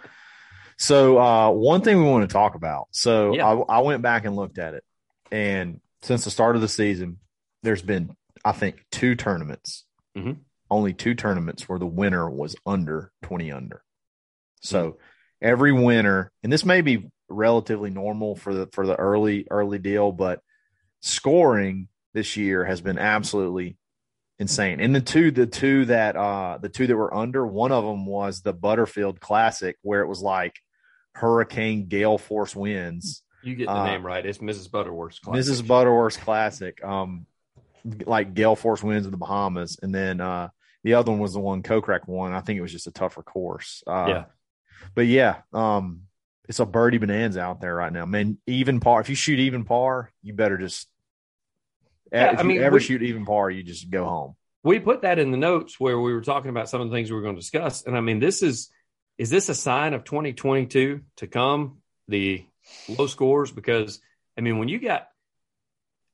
[0.76, 2.88] So uh, one thing we want to talk about.
[2.90, 3.46] So Yeah.
[3.46, 4.84] I, I went back and looked at it,
[5.32, 7.18] and since the start of the season,
[7.62, 8.14] there's been
[8.44, 9.84] I think two tournaments,
[10.16, 10.38] Mhm.
[10.70, 13.82] only two tournaments where the winner was under twenty under.
[14.60, 14.98] So
[15.42, 20.12] every winner, and this may be relatively normal for the for the early early deal,
[20.12, 20.40] but
[21.00, 23.76] scoring this year has been absolutely
[24.38, 24.80] insane.
[24.80, 28.06] And the two, the two that uh the two that were under, one of them
[28.06, 30.54] was the Butterfield Classic, where it was like
[31.14, 33.22] hurricane gale force winds.
[33.42, 34.24] You get the Uh, name right.
[34.24, 34.70] It's Mrs.
[34.70, 35.44] Butterworth's classic.
[35.52, 35.66] Mrs.
[35.66, 37.26] Butterworth's Classic, um,
[38.06, 40.48] like gale force winds in the Bahamas, and then uh
[40.82, 42.32] the other one was the one Kokrak won.
[42.32, 43.82] I think it was just a tougher course.
[43.86, 44.24] Uh, Yeah.
[44.94, 46.02] but yeah, um,
[46.48, 48.36] it's a birdie bonanza out there right now, man.
[48.46, 49.00] Even par.
[49.00, 50.86] If you shoot even par, you better just.
[52.12, 54.36] Yeah, if I you mean, ever we- shoot even par, you just go home.
[54.62, 57.10] we put that in the notes where we were talking about some of the things
[57.10, 57.84] we were going to discuss.
[57.84, 58.70] And I mean, this is
[59.16, 61.78] is this a sign of 2022 to come?
[62.08, 62.44] The
[62.88, 64.00] low scores because
[64.36, 65.06] I mean, when you got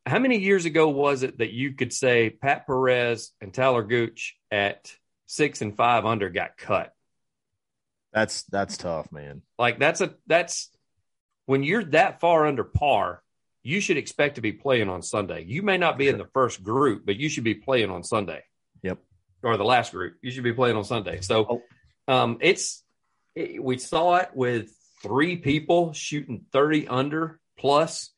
[0.06, 4.36] how many years ago was it that you could say Pat Perez and Tyler Gooch
[4.50, 4.92] at
[5.26, 6.92] six and five under got cut?
[8.12, 9.42] That's that's tough, man.
[9.58, 10.70] Like that's a that's
[11.46, 13.22] when you're that far under par,
[13.62, 15.44] you should expect to be playing on Sunday.
[15.46, 18.42] You may not be in the first group, but you should be playing on Sunday.
[18.82, 18.98] Yep.
[19.42, 20.14] Or the last group.
[20.22, 21.20] You should be playing on Sunday.
[21.20, 21.46] So
[22.08, 22.12] Oh.
[22.12, 22.82] um it's
[23.34, 24.70] it, we saw it with
[25.02, 28.10] three people shooting 30 under plus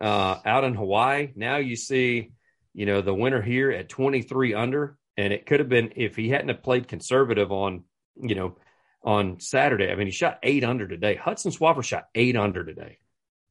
[0.00, 1.30] uh out in Hawaii.
[1.36, 2.32] Now you see,
[2.74, 6.28] you know, the winner here at 23 under and it could have been if he
[6.28, 7.84] hadn't have played conservative on,
[8.20, 8.56] you know,
[9.02, 9.90] on Saturday.
[9.90, 11.14] I mean, he shot eight under today.
[11.16, 12.98] Hudson Swafford shot eight under today.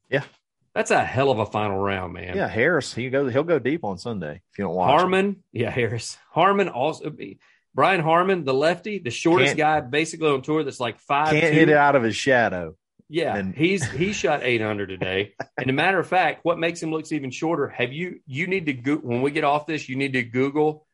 [0.09, 0.23] Yeah.
[0.73, 2.35] That's a hell of a final round, man.
[2.37, 4.91] Yeah, Harris, he go he'll go deep on Sunday if you don't watch.
[4.93, 4.99] him.
[4.99, 6.17] Harman, yeah, Harris.
[6.31, 7.11] Harman also
[7.73, 11.45] Brian Harman, the lefty, the shortest Can't- guy basically on tour that's like five can't
[11.53, 11.59] two.
[11.59, 12.75] hit it out of his shadow.
[13.09, 15.33] Yeah, And- he's he shot eight under today.
[15.57, 17.69] and a matter of fact, what makes him look even shorter?
[17.69, 20.85] Have you you need to go when we get off this, you need to Google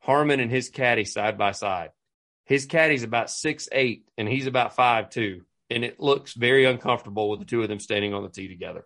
[0.00, 1.90] Harman and his caddy side by side.
[2.44, 7.30] His caddy's about six eight and he's about five two, and it looks very uncomfortable
[7.30, 8.84] with the two of them standing on the tee together.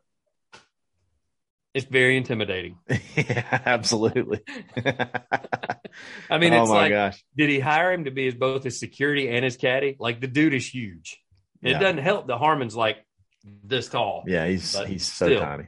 [1.73, 2.79] It's very intimidating.
[3.17, 4.41] yeah, absolutely.
[4.77, 7.25] I mean, oh it's my like, gosh.
[7.37, 9.97] did he hire him to be his both his security and his caddy?
[9.99, 11.21] Like the dude is huge.
[11.65, 11.79] It Yeah.
[11.81, 12.99] doesn't help that Harman's like
[13.65, 14.23] this tall.
[14.27, 15.41] Yeah, he's he's so still.
[15.41, 15.65] tiny.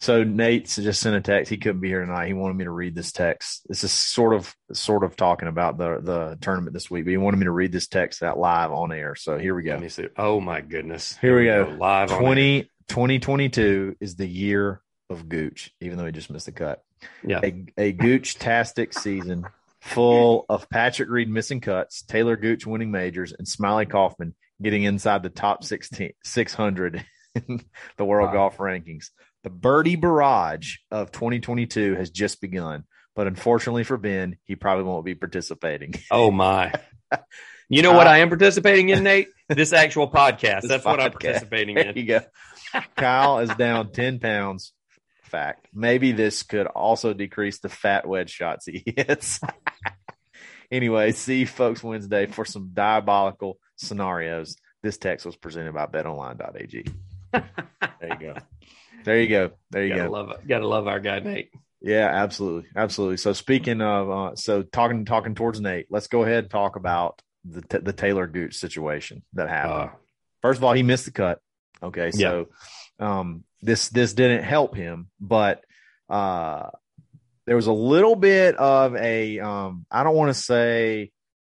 [0.00, 1.48] So Nate just sent a text.
[1.48, 2.26] He couldn't be here tonight.
[2.26, 3.62] He wanted me to read this text.
[3.68, 7.16] This is sort of sort of talking about the the tournament this week, but he
[7.16, 9.14] wanted me to read this text out live on air.
[9.14, 9.80] So here we Let go.
[9.82, 10.08] me see.
[10.18, 11.16] Oh my goodness.
[11.22, 11.74] Here we go.
[11.78, 16.52] Live on 20, 2022 is the year of Gooch, even though he just missed the
[16.52, 16.82] cut.
[17.26, 17.40] Yeah.
[17.42, 19.46] A, a Gooch tastic season
[19.80, 24.34] full of Patrick Reed missing cuts, Talor Gooch winning majors, and Smiley Kaufman
[24.64, 27.04] getting inside the top 16, 600
[27.48, 27.60] in
[27.96, 28.32] the world Wow.
[28.34, 29.10] golf rankings.
[29.44, 35.04] The birdie barrage of 2022 has just begun, but unfortunately for Ben, he probably won't
[35.04, 35.94] be participating.
[36.10, 36.72] Oh my.
[37.68, 39.28] You know what I am participating in, Nate?
[39.48, 40.62] This actual podcast.
[40.62, 41.20] This That's what I'm podcast.
[41.20, 41.96] participating There in.
[41.98, 42.20] you go.
[42.96, 44.72] Kyle is down 10 pounds.
[45.24, 45.68] Fact.
[45.74, 49.40] Maybe this could also decrease the fat wedge shots he hits.
[50.70, 54.56] anyway, see you folks Wednesday for some diabolical scenarios.
[54.82, 56.84] This text was presented by betonline.ag.
[58.00, 58.34] There you go.
[59.04, 59.50] There you go.
[59.70, 60.10] There you Gotta go.
[60.12, 60.46] love it.
[60.46, 61.50] Gotta love our guy, Nate.
[61.80, 63.16] Yeah, absolutely, absolutely.
[63.18, 67.20] So speaking of, uh, so talking talking towards Nate, let's go ahead and talk about
[67.44, 69.90] the t- the Talor Gooch situation that happened.
[69.90, 69.94] Uh,
[70.42, 71.40] First of all, he missed the cut.
[71.82, 72.48] Okay, so
[72.98, 75.64] um, this this didn't help him, but
[76.08, 76.68] uh,
[77.46, 81.10] there was a little bit of a um, I don't want to say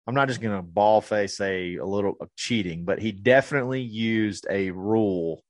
[0.07, 4.47] I'm not just going to ball face say a little cheating, but he definitely used
[4.51, 5.45] a rule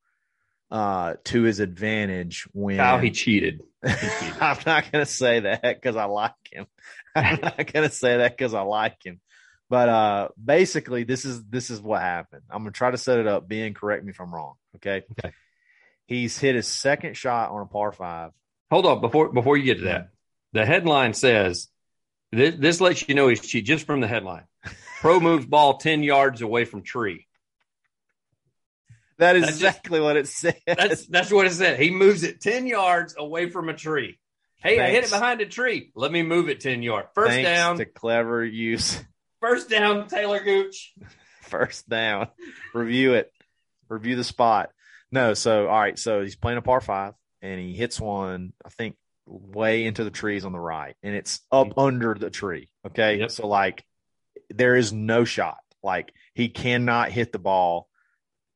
[0.70, 3.62] uh, to his advantage when Kyle, he cheated.
[3.86, 4.40] cheated.
[4.40, 6.66] I'm not going to say that because I like him.
[7.14, 9.20] I'm not going to say that because I like him.
[9.68, 12.42] But uh, basically, this is this is what happened.
[12.50, 13.48] I'm going to try to set it up.
[13.48, 14.54] Ben, correct me if I'm wrong.
[14.76, 15.04] Okay.
[15.12, 15.32] Okay.
[16.06, 18.32] He's hit his second shot on a par five.
[18.70, 20.08] Hold on before before you get to that.
[20.52, 21.68] The headline says
[22.32, 24.44] this, this lets you know he's cheated just from the headline.
[25.00, 27.26] Pro moves ball ten yards away from tree.
[29.18, 30.54] That is That's just- exactly what it says.
[30.66, 31.78] That's that's what it said.
[31.78, 34.18] He moves it ten yards away from a tree.
[34.62, 35.90] Hey, I hit it behind a tree.
[35.94, 37.08] Let me move it 10 yards.
[37.14, 37.78] First Thanks down.
[37.78, 39.02] to clever use.
[39.40, 40.92] First down, Talor Gooch.
[41.40, 42.28] First down.
[42.74, 43.32] Review it.
[43.88, 44.68] Review the spot.
[45.10, 48.68] No, so all right, so he's playing a par five and he hits one, I
[48.68, 48.96] think,
[49.30, 52.68] way into the trees on the right, and it's up under the tree.
[52.86, 53.18] Okay.
[53.18, 53.30] Yep.
[53.30, 53.84] So like
[54.50, 55.58] there is no shot.
[55.82, 57.88] Like he cannot hit the ball,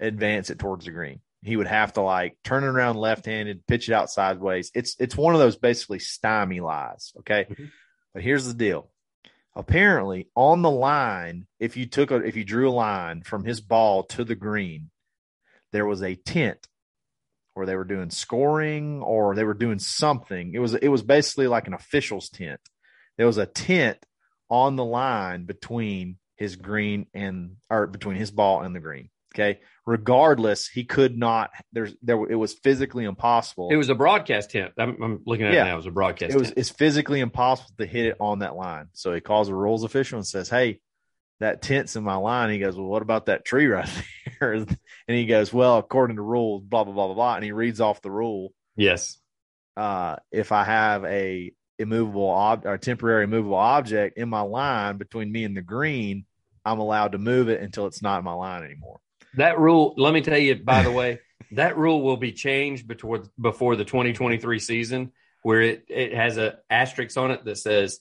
[0.00, 1.20] advance it towards the green.
[1.42, 4.70] He would have to like turn it around left handed, pitch it out sideways.
[4.74, 7.12] It's it's one of those basically stymie lies.
[7.20, 7.46] Okay.
[7.50, 7.70] Mhm.
[8.12, 8.90] But here's the deal.
[9.56, 13.60] Apparently, on the line, if you took a if you drew a line from his
[13.60, 14.90] ball to the green,
[15.72, 16.66] there was a tent
[17.54, 20.52] where they were doing scoring or they were doing something.
[20.54, 22.60] It was it was basically like an official's tent.
[23.16, 23.98] There was a tent
[24.50, 29.08] on the line between his green and or between his ball and the green.
[29.34, 29.60] Okay.
[29.86, 31.50] Regardless, he could not.
[31.72, 32.16] There's there.
[32.30, 33.68] It was physically impossible.
[33.70, 34.72] It was a broadcast tent.
[34.78, 35.62] I'm, I'm looking at Yeah.
[35.62, 35.74] it now.
[35.74, 36.58] It was a broadcast it was tent.
[36.58, 38.88] it's physically impossible to hit it on that line.
[38.92, 40.80] So he calls a rules official and says, "Hey,
[41.44, 43.88] that tent's in my line." He goes, "Well, what about that tree right
[44.40, 44.76] there?" and
[45.06, 48.02] he goes, "Well, according to rules, blah blah blah blah blah." And he reads off
[48.02, 48.52] the rule.
[48.76, 49.18] Yes.
[49.76, 55.30] Uh, if I have a immovable ob- or temporary immovable object in my line between
[55.30, 56.26] me and the green,
[56.64, 59.00] I'm allowed to move it until it's not in my line anymore.
[59.36, 61.20] That rule, let me tell you, by the way,
[61.52, 66.58] that rule will be changed before, before the 2023 season, where it, it has a
[66.70, 67.98] asterisk on it that says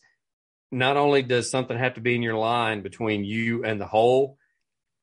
[0.73, 4.37] not only does something have to be in your line between you and the hole,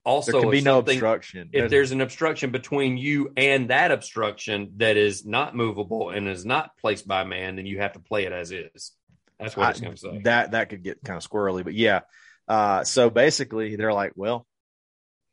[0.05, 1.51] also There can if be no obstruction.
[1.53, 6.45] If there's an obstruction between you and that obstruction that is not movable and is
[6.45, 8.93] not placed by man, then you have to play it as is.
[9.39, 10.21] That's what it's I- going to say.
[10.25, 12.01] That that could get kind of squirrely, but yeah.
[12.49, 14.47] Uh, so basically, they're like, "Well,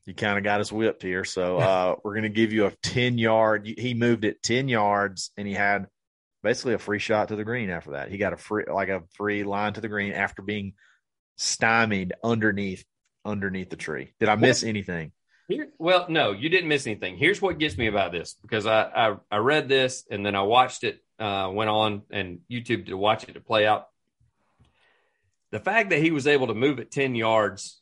[0.05, 2.71] you kind of got us whipped here, so uh, we're going to give you a
[2.83, 5.87] ten yard." He moved it ten yards, and he had
[6.47, 8.09] basically a free shot to the green after that.
[8.09, 10.75] He got a free like a free line to the green after being
[11.35, 12.85] stymied underneath
[13.25, 14.13] underneath the tree.
[14.21, 15.11] Did I miss anything?
[15.49, 17.17] Here, well, no, you didn't miss anything.
[17.17, 20.43] Here's what gets me about this because I I, I read this and then I
[20.43, 23.87] watched it, uh, went on and YouTube to watch it to play out.
[25.51, 27.81] The fact that he was able to move it ten yards,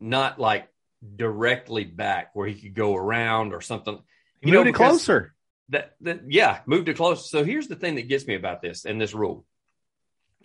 [0.00, 0.68] not like
[1.16, 3.96] directly back where he could go around or something.
[4.40, 5.31] He You know, moved it because- closer.
[5.68, 8.84] That, that yeah moved it close so here's the thing that gets me about this
[8.84, 9.44] and this rule.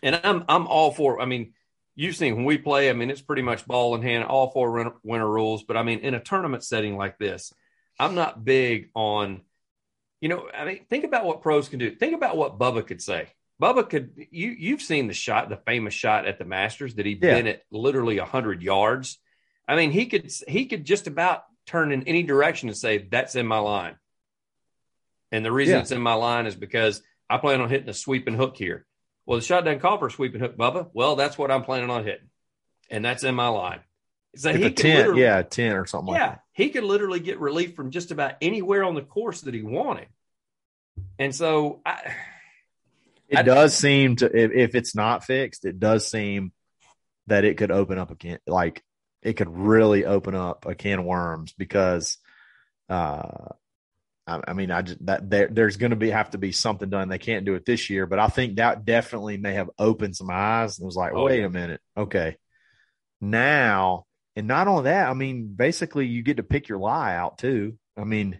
[0.03, 1.53] And i'm i'm all for i mean
[1.95, 4.93] you've seen when we play i mean it's pretty much ball in hand all four
[5.03, 5.63] winter rules.
[5.63, 7.51] But i mean in a tournament setting like this
[7.99, 9.41] i'm not big on
[10.21, 11.95] you know i mean think about what pros can do.
[11.95, 13.27] Think about what bubba could say.
[13.61, 17.13] Bubba could you you've seen the shot the famous shot at the masters that he
[17.13, 17.33] Yeah.
[17.35, 19.17] bent it literally 100 yards.
[19.67, 23.35] I mean he could he could just about turn in any direction and say that's
[23.35, 23.95] in my line
[25.31, 25.81] and the reason Yeah.
[25.81, 28.85] it's in my line is because I plan on hitting a sweeping hook here.
[29.25, 30.89] Well, the shot doesn't call for a sweeping hook, Bubba.
[30.93, 32.29] Well, that's what I'm planning on hitting.
[32.89, 33.81] And that's in my line.
[34.37, 36.41] So he a ten, yeah, a ten or something like yeah, that.
[36.53, 40.07] he could literally get relief from just about anywhere on the course that he wanted.
[41.19, 42.13] And so I,
[43.27, 46.51] It I- does seem to if, if it's not fixed, it does seem
[47.27, 48.83] that it could open up a can like
[49.21, 52.17] it could really open up a can of worms because
[52.89, 53.49] uh
[54.27, 56.89] I, I mean I just that there, there's going to be have to be something
[56.89, 57.09] done.
[57.09, 60.29] They can't do it this year, but I think that definitely may have opened some
[60.29, 61.45] eyes and was like, Oh, wait yeah.
[61.45, 62.37] a minute, okay,
[63.21, 67.37] now and not only that, I mean basically you get to pick your lie out
[67.37, 67.77] too.
[67.97, 68.39] I mean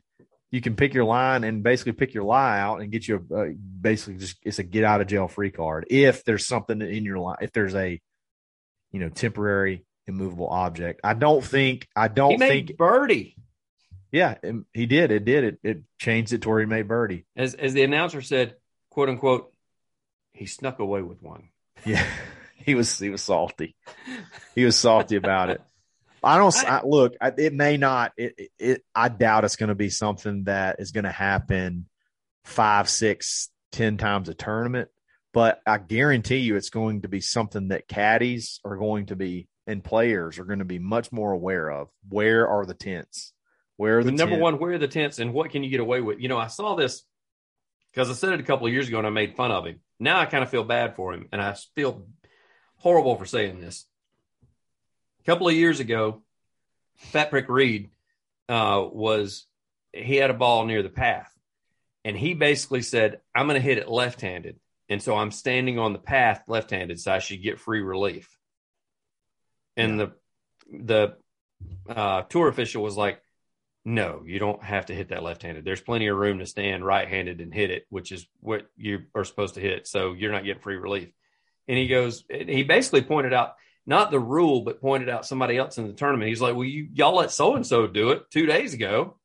[0.52, 3.36] you can pick your line and basically pick your lie out and get you a,
[3.36, 3.46] uh,
[3.82, 7.20] basically just it's a get out of jail free card if there's something in your
[7.20, 8.00] line if there's a
[8.92, 13.36] you know temporary immovable object i don't think i don't think birdie.
[14.12, 14.36] Yeah
[14.74, 17.26] he did it did it it changed it to where he made birdie.
[17.36, 18.56] As, as the announcer said,
[18.90, 19.54] quote unquote,
[20.34, 21.50] he snuck away with one.
[21.86, 22.06] yeah
[22.56, 23.76] he was he was salty.
[24.56, 25.62] He was salty about it.
[26.24, 29.70] I don't I, look I, it may not it, it, it i doubt it's going
[29.70, 31.86] to be something that is going to happen
[32.44, 34.90] five six ten times a tournament
[35.32, 39.48] but i guarantee you it's going to be something that caddies are going to be
[39.68, 41.90] and players are going to be much more aware of.
[42.08, 43.34] Where are the tents
[43.78, 46.02] where are the number one, where are the tents and what can you get away
[46.02, 46.20] with?
[46.20, 47.04] You know, I saw this
[47.92, 49.80] because I said it a couple of years ago and I made fun of him.
[50.00, 52.08] Now I kind of feel bad for him and I feel
[52.78, 53.86] horrible for saying this.
[55.22, 56.24] A couple of years ago,
[56.96, 57.92] Fat Prick Reed
[58.50, 59.46] uh, was
[59.94, 61.32] he had a ball near the path
[62.04, 64.60] and he basically said, I'm going to hit it left handed.
[64.90, 68.38] And so I'm standing on the path left handed, so I should get free relief.
[69.76, 70.12] And the
[70.72, 71.18] the
[71.90, 73.22] uh, tour official was like,
[73.90, 75.64] No, you don't have to hit that left-handed.
[75.64, 79.24] There's plenty of room to stand right-handed and hit it, which is what you are
[79.24, 79.88] supposed to hit.
[79.88, 81.08] So you're not getting free relief.
[81.70, 83.54] And he goes, he basically pointed out
[83.86, 86.28] not the rule, but pointed out somebody else in the tournament.
[86.28, 89.16] He's like, "Well, you y'all let so and so do it two days ago,"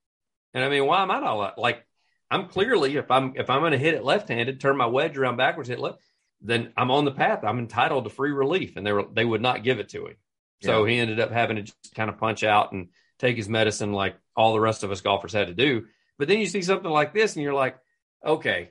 [0.55, 1.85] and I mean, why am I not like?
[2.31, 5.39] I'm clearly if I'm if I'm going to hit it left-handed, turn my wedge around
[5.39, 5.99] backwards, hit left,
[6.41, 7.43] then I'm on the path.
[7.43, 10.17] I'm entitled to free relief, and they were they would not give it to him.
[10.63, 10.93] So yeah.
[10.93, 14.15] he ended up having to just kind of punch out and take his medicine like
[14.37, 15.87] all the rest of us golfers had to do.
[16.19, 17.77] But then you see something like this, and you're like,
[18.25, 18.71] okay,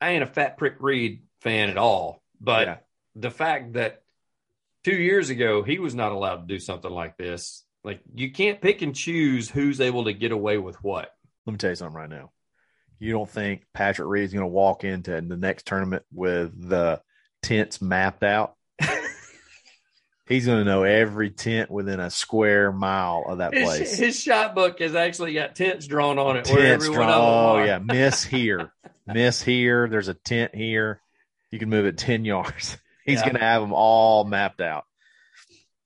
[0.00, 2.76] I ain't a Patrick Reed fan at all, but yeah.
[3.16, 4.02] the fact that
[4.84, 8.60] two years ago he was not allowed to do something like this, like you can't
[8.60, 11.10] pick and choose who's able to get away with what.
[11.46, 12.30] Let me tell you something right now.
[12.98, 17.02] You don't think Patrick Reed's going to walk into the next tournament with the
[17.42, 18.54] tents mapped out?
[20.26, 23.90] He's going to know every tent within a square mile of that place.
[23.90, 26.46] His, his shot book has actually got tents drawn on it.
[26.46, 27.10] Tents drawn.
[27.10, 28.72] Oh yeah, miss here,
[29.06, 29.86] miss here.
[29.88, 31.02] There's a tent here.
[31.50, 32.78] You can move it ten yards.
[33.04, 33.24] He's yeah.
[33.24, 34.86] going to have them all mapped out.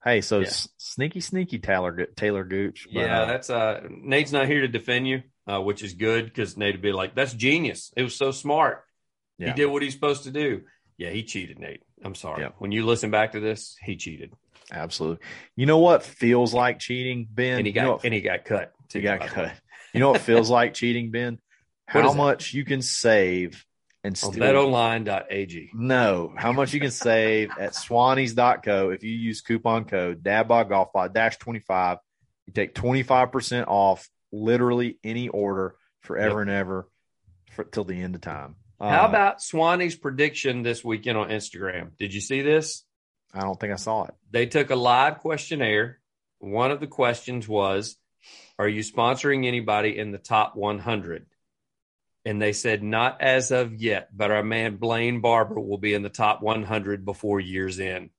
[0.04, 0.50] Hey, so yeah.
[0.76, 2.86] sneaky, sneaky Talor Talor Gooch.
[2.92, 6.26] But, yeah, uh, that's uh Nate's not here to defend you, uh, which is good
[6.26, 7.92] because Nate would be like, "That's genius.
[7.96, 8.84] It was so smart.
[9.36, 9.48] Yeah.
[9.48, 10.62] He did what he's supposed to do."
[10.96, 11.82] Yeah, he cheated, Nate.
[12.04, 12.42] I'm sorry.
[12.42, 12.50] Yeah.
[12.58, 14.32] When you listen back to this, he cheated.
[14.70, 15.24] Absolutely.
[15.56, 17.58] You know what feels like cheating, Ben?
[17.58, 18.72] And he got you know and he got cut.
[18.92, 19.52] He got cut.
[19.92, 21.38] You know what feels like cheating, Ben?
[21.86, 23.64] How much you can save
[24.04, 25.70] and still betonline.ag.
[25.74, 31.36] No, how much you can save at swannies.co if you use coupon code dadbodgolfpod dash
[31.38, 31.98] 25.
[32.46, 36.42] You take 25% off literally any order forever yep.
[36.42, 36.88] and ever
[37.52, 38.56] for, till the end of time.
[38.80, 41.96] How uh, about Swannies prediction this weekend on Instagram?
[41.98, 42.84] Did you see this?
[43.34, 44.14] I don't think I saw it.
[44.30, 45.98] They took a live questionnaire.
[46.38, 47.96] One of the questions was,
[48.58, 51.26] Are you sponsoring anybody in the top 100?
[52.24, 56.02] And they said, Not as of yet, but our man Blaine Barber will be in
[56.02, 58.10] the top 100 before year's end.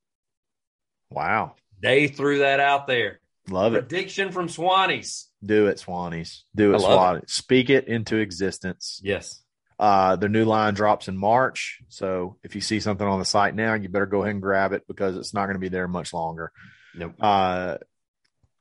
[1.10, 1.56] Wow.
[1.82, 3.22] They threw that out there.
[3.50, 3.88] Love it.
[3.88, 5.26] Prediction from Swannies.
[5.44, 6.42] Do it, Swannies.
[6.54, 7.30] Do it, Swannies.
[7.30, 9.00] Speak it into existence.
[9.04, 9.42] Yes.
[9.80, 11.82] Uh, their new line drops in March.
[11.88, 14.74] So if you see something on the site now, you better go ahead and grab
[14.74, 16.52] it because it's not going to be there much longer.
[16.94, 17.14] Nope.
[17.18, 17.78] Uh,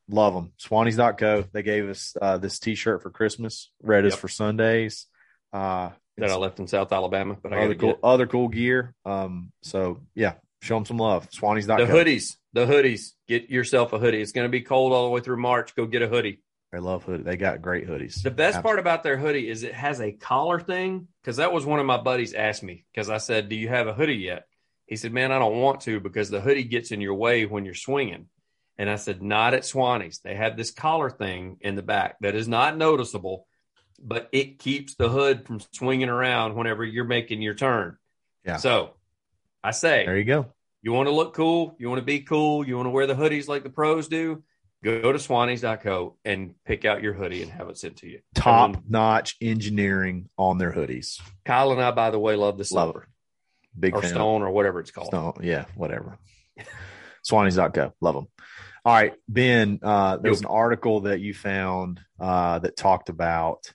[0.08, 0.52] love them.
[0.60, 1.44] Swannies.co.
[1.52, 3.70] They gave us uh, this t shirt for Christmas.
[3.82, 4.12] Red yep.
[4.12, 5.06] is for Sundays.
[5.52, 8.94] Uh, that I left in South Alabama, but I other cool, other cool gear.
[9.04, 11.30] Um, so yeah, show them some love.
[11.30, 11.86] Swannies.co.
[11.86, 13.12] The hoodies, the hoodies.
[13.26, 14.20] Get yourself a hoodie.
[14.20, 15.74] It's going to be cold all the way through March.
[15.74, 16.42] Go get a hoodie.
[16.72, 17.22] I love hoodie.
[17.22, 18.22] They got great hoodies.
[18.22, 18.62] The best Absolutely.
[18.62, 21.08] part about their hoodie is it has a collar thing.
[21.22, 22.84] Because that was one of my buddies asked me.
[22.92, 24.44] Because I said, "Do you have a hoodie yet?"
[24.86, 27.64] He said, "Man, I don't want to because the hoodie gets in your way when
[27.64, 28.26] you're swinging."
[28.76, 30.20] And I said, "Not at Swannies.
[30.20, 33.46] They have this collar thing in the back that is not noticeable,
[33.98, 37.96] but it keeps the hood from swinging around whenever you're making your turn."
[38.44, 38.58] Yeah.
[38.58, 38.94] So
[39.64, 40.52] I say, there you go.
[40.82, 41.76] You want to look cool.
[41.78, 42.66] You want to be cool.
[42.66, 44.44] You want to wear the hoodies like the pros do
[44.82, 48.20] go to swannies.co and pick out your hoodie and have it sent to you.
[48.34, 51.20] Top notch engineering on their hoodies.
[51.44, 53.08] Kyle and I, by the way, love the silver.
[53.78, 54.10] Big or fan.
[54.10, 55.08] stone or whatever it's called.
[55.08, 56.18] Stone, yeah, whatever.
[57.28, 57.92] swannies.co.
[58.00, 58.28] Love them.
[58.84, 63.72] All right, Ben, uh, there was an article that you found uh, that talked about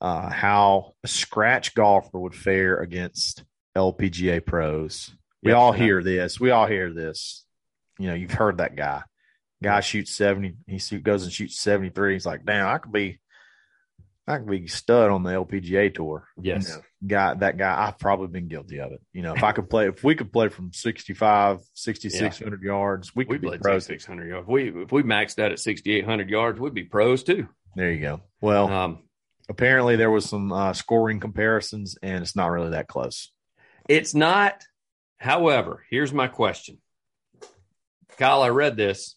[0.00, 3.44] uh, how a scratch golfer would fare against
[3.76, 5.12] LPGA pros.
[5.42, 6.40] We yep, all hear this.
[6.40, 7.44] We all hear this.
[7.98, 9.02] You know, you've heard that guy.
[9.62, 10.56] Guy shoots 70.
[10.66, 12.12] He goes and shoots 73.
[12.12, 13.18] He's like, damn, I could be,
[14.26, 16.28] I could be stud on the LPGA tour.
[16.40, 16.68] Yes.
[16.68, 19.00] You know, guy, that guy, I've probably been guilty of it.
[19.12, 22.66] You know, if I could play, if we could play from 65, 6,600 yeah.
[22.66, 23.86] yards, we could we be pros.
[23.86, 24.44] 600 yards.
[24.44, 27.48] If we, if we maxed out at 6,800 yards, we'd be pros too.
[27.74, 28.20] There you go.
[28.40, 28.98] Well, um,
[29.48, 33.32] apparently there was some uh, scoring comparisons and it's not really that close.
[33.88, 34.62] It's not.
[35.18, 36.78] However, here's my question.
[38.18, 39.16] Kyle, I read this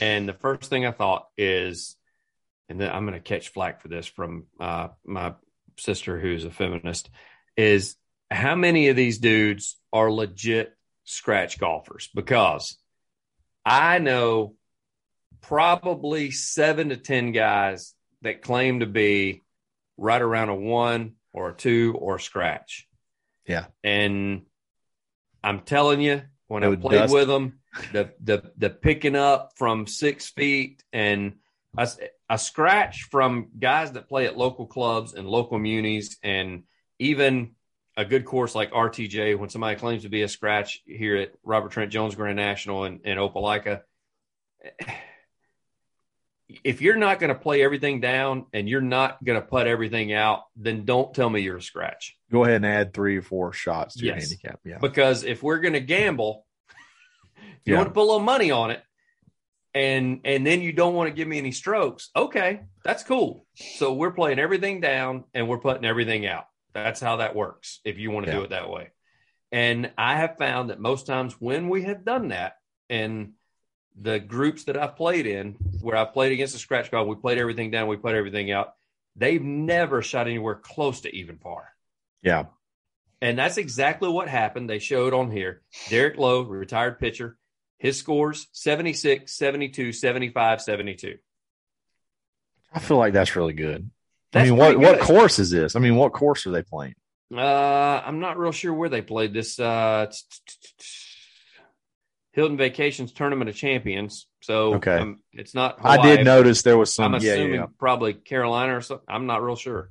[0.00, 1.96] and the first thing I thought is,
[2.68, 5.34] and then I'm going to catch flack for this from uh, my
[5.78, 7.10] sister who's a feminist,
[7.56, 7.96] is
[8.30, 12.08] how many of these dudes are legit scratch golfers?
[12.14, 12.76] Because
[13.64, 14.54] I know
[15.40, 19.42] probably seven to 10 guys that claim to be
[19.96, 22.88] right around a one or a two or a scratch.
[23.46, 23.66] Yeah.
[23.82, 24.42] And
[25.42, 27.14] I'm telling you, when I played dust.
[27.14, 27.60] with them,
[27.92, 31.34] the the the picking up from six feet and
[31.76, 31.88] a,
[32.28, 36.64] a scratch from guys that play at local clubs and local munis and
[36.98, 37.52] even
[37.96, 41.72] a good course like RTJ when somebody claims to be a scratch here at Robert
[41.72, 43.82] Trent Jones Grand National and, and Opelika.
[46.64, 50.12] if you're not going to play everything down and you're not going to put everything
[50.12, 52.16] out, then don't tell me you're a scratch.
[52.30, 54.60] Go ahead and add three or four shots to your handicap.
[54.64, 54.78] Yeah.
[54.78, 56.46] Because if we're going to gamble,
[57.64, 57.78] you Yeah.
[57.78, 58.82] want to put a little money on it,
[59.74, 63.46] and and then you don't want to give me any strokes, okay, that's cool.
[63.54, 66.46] So we're playing everything down and we're putting everything out.
[66.74, 67.80] That's how that works.
[67.84, 68.90] If you want to do it that way,
[69.50, 72.56] and I have found that most times when we have done that,
[72.88, 73.32] and
[74.00, 77.38] the groups that I've played in, where I've played against a scratch golf, we played
[77.38, 78.74] everything down, we put everything out.
[79.16, 81.68] They've never shot anywhere close to even par.
[82.22, 82.46] Yeah.
[83.22, 84.68] And that's exactly what happened.
[84.68, 85.62] They showed on here.
[85.88, 87.38] Derek Lowe, retired pitcher,
[87.78, 91.18] his scores 76, 72, 75, 72.
[92.74, 93.88] I feel like that's really good.
[94.32, 95.76] That's I mean, what, pretty what course is this?
[95.76, 96.94] I mean, what course are they playing?
[97.32, 99.58] Uh, I'm not real sure where they played this.
[99.60, 100.10] Uh,
[102.32, 104.26] Hilton Vacations Tournament of Champions.
[104.40, 104.98] So Okay.
[104.98, 105.78] um, it's not.
[105.84, 107.14] I did notice there was some.
[107.14, 107.66] I'm assuming yeah, yeah.
[107.78, 109.06] probably Carolina or something.
[109.06, 109.90] I'm not real sure.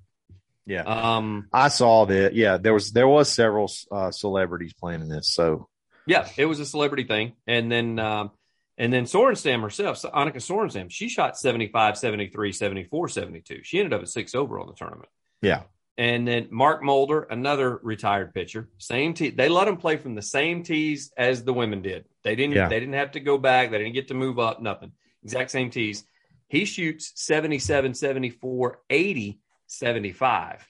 [0.66, 0.84] Yeah.
[0.84, 2.34] Um, I saw that.
[2.36, 5.34] Yeah, there was there was several uh, celebrities playing in this.
[5.34, 5.68] So
[6.06, 7.34] Yeah, it was a celebrity thing.
[7.48, 8.32] And then um
[8.78, 13.60] and then Sorenstam herself, Annika Sorenstam, she shot 75, 73, 74, 72.
[13.64, 15.10] She ended up at six over on the tournament.
[15.42, 15.64] yeah,
[15.98, 19.30] And then Mark Mulder, another retired pitcher, same tee.
[19.30, 22.06] They let him play from the same tees as the women did.
[22.24, 22.70] They didn't Yeah.
[22.70, 24.94] they didn't have to go back, they didn't get to move up, nothing.
[25.24, 26.04] Exact same tees.
[26.48, 29.40] He shoots 77, 74, 80,
[29.72, 30.66] 75.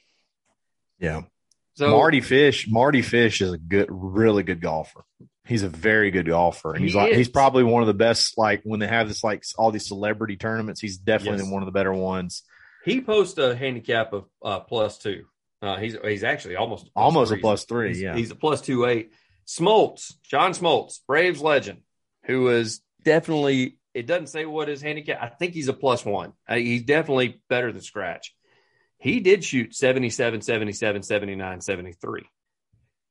[1.00, 1.22] yeah.
[1.76, 2.68] So Mardy Fish.
[2.70, 5.04] Mardy Fish is a good, really good golfer.
[5.48, 7.18] He's a very good golfer, and he's He like is.
[7.18, 8.38] he's probably one of the best.
[8.38, 11.52] Like when they have this like all these celebrity tournaments, he's definitely Yes.
[11.52, 12.44] one of the better ones.
[12.84, 15.26] he posts a handicap of uh, plus two.
[15.62, 17.42] Uh, he's he's actually almost a plus Almost a three.
[17.42, 17.88] plus three.
[17.90, 19.12] He's, yeah, he's a plus two eight.
[19.48, 21.80] Smoltz, John Smoltz, Braves legend,
[22.26, 23.78] who is definitely.
[23.94, 25.20] It doesn't say what his handicap.
[25.22, 26.34] I think he's a plus one.
[26.48, 28.36] Uh, he's definitely better than scratch.
[29.02, 32.22] He did shoot 77, 77, 79, 73.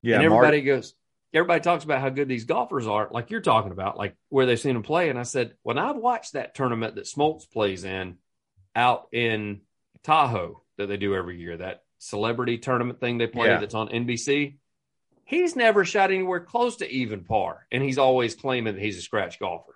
[0.03, 0.15] yeah.
[0.17, 0.95] and everybody goes,
[1.35, 4.59] everybody talks about how good these golfers are, like you're talking about, like where they've
[4.59, 5.11] seen them play.
[5.11, 8.19] And I said, when I've watched that tournament that Smoltz plays in
[8.75, 9.63] out in
[10.05, 13.59] Tahoe that they do every year, that celebrity tournament thing they play Yeah.
[13.59, 14.59] that's on NBC,
[15.25, 17.67] he's never shot anywhere close to even par.
[17.73, 19.75] And he's always claiming that he's a scratch golfer.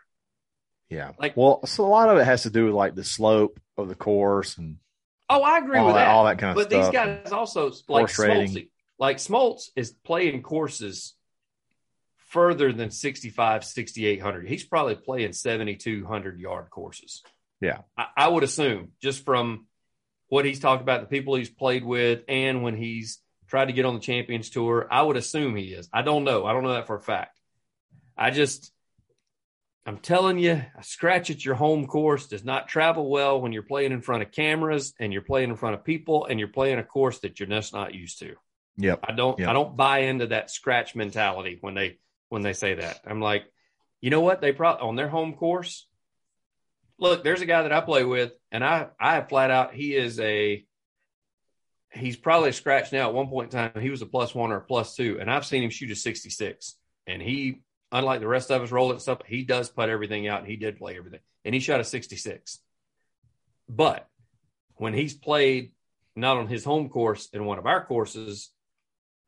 [0.88, 1.10] yeah.
[1.18, 3.88] like- well, so a lot of it has to do with like the slope of
[3.88, 4.76] the course and
[5.34, 6.10] Oh, I agree all with that, that.
[6.10, 6.86] all that kind of but stuff.
[6.86, 8.06] these guys also like.
[8.06, 8.68] Smoltz,
[8.98, 11.14] like Smoltz is playing courses
[12.28, 17.22] further than 65 6800 he's probably playing 7200 yard courses
[17.60, 17.78] Yeah.
[17.96, 19.66] I, I would assume just from
[20.28, 23.84] what he's talked about the people he's played with and when he's tried to get
[23.84, 26.72] on the champions tour i would assume he is i don't know i don't know
[26.72, 27.38] that for a fact
[28.18, 28.72] i just
[29.86, 33.62] i'm telling you a scratch at your home course does not travel well when you're
[33.62, 36.78] playing in front of cameras and you're playing in front of people and you're playing
[36.78, 38.34] a course that you're just not used to
[38.76, 39.00] Yep.
[39.04, 39.50] I don't Yeah.
[39.50, 43.00] I don't buy into that scratch mentality when they when they say that.
[43.06, 43.44] I'm like,
[44.00, 44.40] you know what?
[44.40, 45.86] They probably on their home course.
[46.98, 49.94] Look, there's a guy that I play with, and I I have flat out he
[49.94, 50.64] is a
[51.90, 53.08] he's probably a scratch now.
[53.08, 55.30] At one point in time, he was a plus one or a plus two, and
[55.30, 56.74] I've seen him shoot a 66.
[57.06, 57.60] And he,
[57.94, 60.76] unlike the rest of us rolling stuff, he does put everything out, and he did
[60.76, 62.58] play everything, and he shot a 66.
[63.68, 64.06] But
[64.74, 65.72] when he's played
[66.16, 68.50] not on his home course in one of our courses,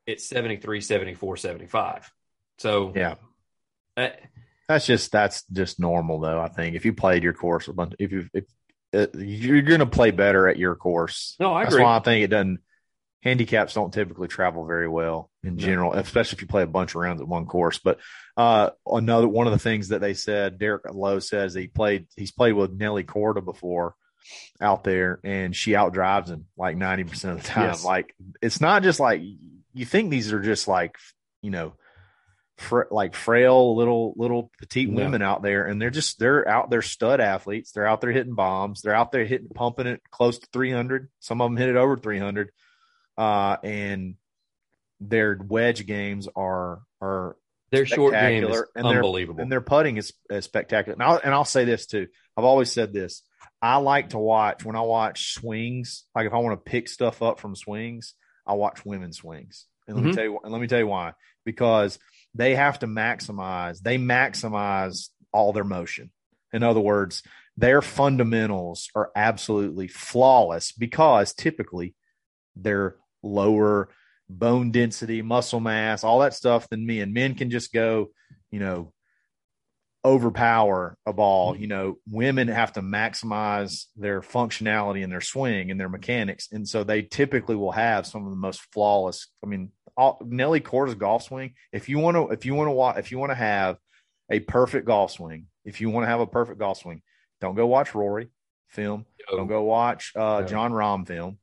[0.07, 2.13] it's 73, 74, 75.
[2.59, 3.15] So Yeah.
[3.97, 4.09] uh,
[4.69, 6.41] That's just that's just normal though.
[6.41, 8.45] I think if you played your course a bunch, if you if
[8.95, 11.37] uh, you're going to play better at your course.
[11.41, 11.85] no, I That's agree.
[11.85, 12.59] why I think it doesn't.
[13.27, 15.61] Handicaps don't typically travel very well in No.
[15.63, 17.79] general, especially if you play a bunch of rounds at one course.
[17.79, 17.99] But
[18.37, 22.07] uh, another one of the things that they said, Derek Lowe says he played.
[22.17, 23.95] He's played with Nelly Korda before
[24.61, 27.69] out there, and she outdrives him like ninety percent of the time.
[27.71, 27.85] Yes.
[27.85, 29.23] Like it's not just like
[29.75, 30.97] you think these are just like
[31.43, 31.75] you know,
[32.59, 35.03] fr- like frail little little petite No.
[35.05, 37.73] women out there, and they're just they're out there stud athletes.
[37.73, 38.83] They're out there hitting bombs.
[38.83, 41.09] They're out there hitting pumping it close to three hundred.
[41.21, 42.51] Some of them hit it over three hundred,
[43.17, 44.15] uh, and
[45.01, 47.37] their wedge games are are
[47.71, 49.43] Their short game is and unbelievable.
[49.43, 50.95] and their putting is, is spectacular.
[50.95, 52.07] And I'll, and I'll say this too.
[52.37, 53.23] I've always said this.
[53.61, 56.05] I like to watch when I watch swings.
[56.15, 58.15] Like if I want to pick stuff up from swings,
[58.47, 59.67] I watch women's swings.
[59.87, 60.15] And let me Mhm.
[60.15, 61.13] tell you, and let me tell you why.
[61.45, 61.99] Because
[62.35, 63.81] they have to maximize.
[63.81, 66.11] They maximize all their motion.
[66.53, 67.23] In other words,
[67.57, 71.95] their fundamentals are absolutely flawless because typically
[72.55, 72.97] they're
[73.27, 73.89] lower
[74.29, 77.13] bone density, muscle mass, all that stuff than men.
[77.13, 78.09] Men can just go,
[78.51, 78.93] you know,
[80.05, 81.57] overpower a ball.
[81.57, 86.67] You know, women have to maximize their functionality and their swing and their mechanics, and
[86.67, 89.29] so they typically will have some of the most flawless.
[89.43, 91.55] I mean, all, Nelly Korda's golf swing.
[91.73, 93.79] If you want to, if you want to watch, if you want to have
[94.31, 97.03] a perfect golf swing, if you want to have a perfect golf swing,
[97.41, 98.31] don't go watch Rory
[98.69, 99.07] film.
[99.31, 101.39] Don't go watch uh, Jon Rahm film.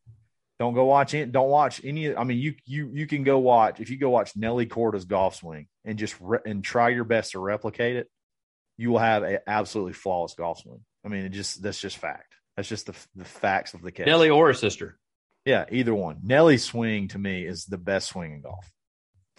[0.59, 1.31] Don't go watch it.
[1.31, 2.15] Don't watch any.
[2.15, 5.35] I mean, you you you can go watch if you go watch Nelly Korda's golf
[5.35, 8.09] swing and just re- and try your best to replicate it.
[8.77, 10.81] You will have an absolutely flawless golf swing.
[11.05, 12.35] I mean, it just that's just fact.
[12.55, 14.05] That's just the the facts of the case.
[14.05, 14.97] Nelly or a sister.
[15.45, 16.19] Yeah, either one.
[16.23, 18.71] Nelly's swing to me is the best swing in golf.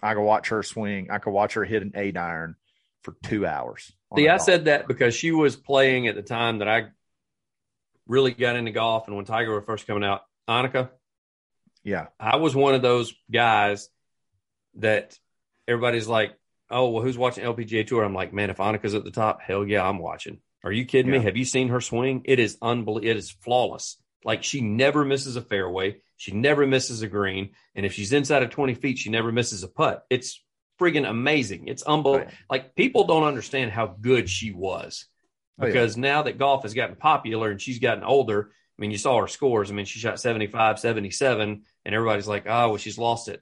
[0.03, 1.09] I could watch her swing.
[1.09, 2.55] I could watch her hit an eight iron
[3.01, 3.91] for two hours.
[4.15, 6.89] See, I said that because she was playing at the time that I
[8.07, 10.89] really got into golf, and when Tiger was first coming out, Annika.
[11.85, 13.87] Yeah, I was one of those guys
[14.75, 15.17] that
[15.67, 16.33] everybody's like,
[16.69, 19.65] "Oh, well, who's watching LPGA Tour?" I'm like, "Man, if Annika's at the top, hell
[19.65, 21.19] yeah, I'm watching." Are you kidding yeah.
[21.19, 21.25] me?
[21.25, 22.23] Have you seen her swing?
[22.25, 23.07] It is unbelievable.
[23.07, 23.97] It is flawless.
[24.25, 26.01] Like she never misses a fairway.
[26.17, 27.51] She never misses a green.
[27.75, 30.03] And if she's inside of 20 feet, she never misses a putt.
[30.09, 30.43] It's
[30.81, 31.67] friggin' amazing.
[31.67, 32.31] It's unbelievable.
[32.31, 32.35] Right.
[32.49, 35.05] Like people don't understand how good she was
[35.59, 36.13] because oh, yeah.
[36.13, 39.27] now that golf has gotten popular and she's gotten older, I mean, you saw her
[39.27, 39.71] scores.
[39.71, 43.41] I mean, she shot 75, 77, and everybody's like, oh, well, she's lost it.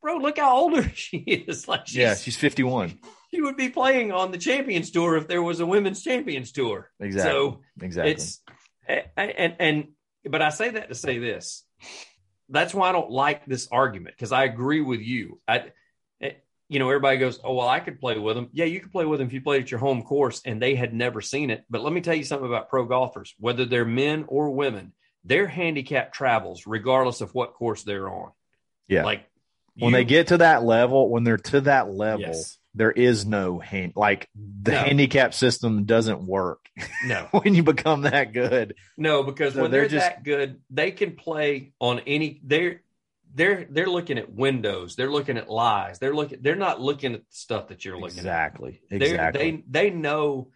[0.00, 1.66] Bro, look how older she is.
[1.66, 2.98] Like, she's, yeah, she's 51.
[3.32, 6.90] She would be playing on the Champions Tour if there was a Women's Champions Tour.
[7.00, 7.30] Exactly.
[7.30, 8.12] So exactly.
[8.12, 8.40] It's
[9.16, 9.88] and and
[10.28, 11.64] but I say that to say this.
[12.48, 15.40] That's why I don't like this argument because I agree with you.
[15.48, 15.72] I,
[16.72, 19.04] you know, everybody goes, "Oh, well, I could play with them." Yeah, you could play
[19.04, 21.64] with them if you played at your home course and they had never seen it.
[21.68, 24.92] But let me tell you something about pro golfers, whether they're men or women,
[25.24, 28.32] their handicap travels regardless of what course they're on.
[28.88, 29.26] Yeah, like
[29.74, 33.58] when they get to that level, when they're to that level, yes there is no
[33.58, 34.78] hand like the no.
[34.78, 36.68] handicap system doesn't work.
[37.04, 38.76] No, when you become that good.
[38.96, 42.40] No, because so when they're, they're just, that good, they can play on any.
[42.44, 42.82] They're
[43.34, 44.96] they're they're looking at windows.
[44.96, 45.98] They're looking at lies.
[45.98, 46.38] They're looking.
[46.42, 49.02] They're not looking at the stuff that you're looking exactly, at.
[49.02, 49.64] Exactly.
[49.68, 50.48] They they know.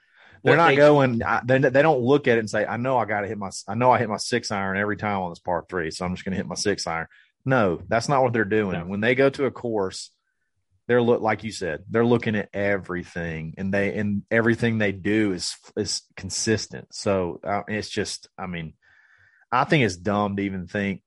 [0.43, 1.21] They're not they going.
[1.45, 3.51] they they don't look at it and say, "I know I got to hit my.
[3.67, 6.15] I know I hit my six iron every time on this par three, so I'm
[6.15, 7.07] just going to hit my six iron."
[7.45, 8.79] No, that's not what they're doing.
[8.79, 8.87] No.
[8.87, 10.11] When they go to a course
[10.89, 15.33] they're look like you said they're looking at everything and they and everything they do
[15.33, 18.73] is is consistent so uh, it's just i mean
[19.51, 21.03] i think it's dumb to even think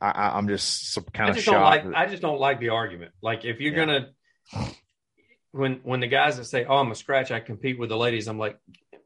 [0.00, 1.86] I, am just kind of shocked.
[1.86, 3.12] Like, I just don't like the argument.
[3.22, 4.08] Like if you're yeah.
[4.52, 4.74] gonna,
[5.52, 8.26] when when the guys that say, "Oh, I'm a scratch," I compete with the ladies.
[8.26, 8.58] I'm like,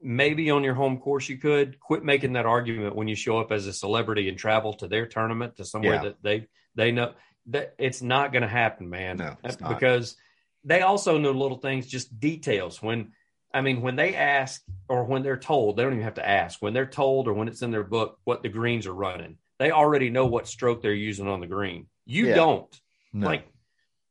[0.03, 3.51] maybe on your home course you could quit making that argument when you show up
[3.51, 6.03] as a celebrity and travel to their tournament to somewhere yeah.
[6.03, 7.13] that they they know
[7.47, 9.17] that it's not going to happen, man.
[9.19, 9.37] No,
[9.69, 10.17] because
[10.65, 12.83] they also know little things, just details.
[12.83, 13.13] When
[13.53, 16.61] I mean, when they ask or when they're told, they don't even have to ask.
[16.61, 19.71] When they're told or when it's in their book what the greens are running, they
[19.71, 21.87] already know what stroke they're using on the green.
[22.07, 22.35] You yeah.
[22.35, 22.81] don't.
[23.13, 23.27] No.
[23.27, 23.47] Like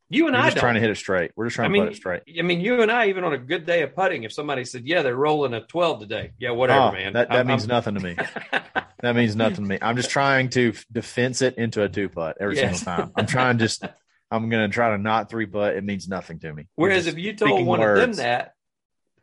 [0.09, 1.31] you and We're I just trying to hit it straight.
[1.35, 2.21] We're just trying I mean, to put it straight.
[2.37, 4.85] I mean, you and I, even on a good day of putting, if somebody said,
[4.85, 7.13] "Yeah, they're rolling a 12 today," yeah, whatever, oh, man.
[7.13, 7.69] That, that I'm, means I'm...
[7.69, 8.15] nothing to me.
[9.01, 9.79] that means nothing to me.
[9.81, 12.79] I'm just trying to defense it into a two putt every yes.
[12.79, 13.11] single time.
[13.15, 13.83] I'm trying just.
[14.31, 15.75] I'm going to try to not three putt.
[15.75, 16.67] It means nothing to me.
[16.73, 18.01] Whereas if you told one words.
[18.01, 18.55] of them that,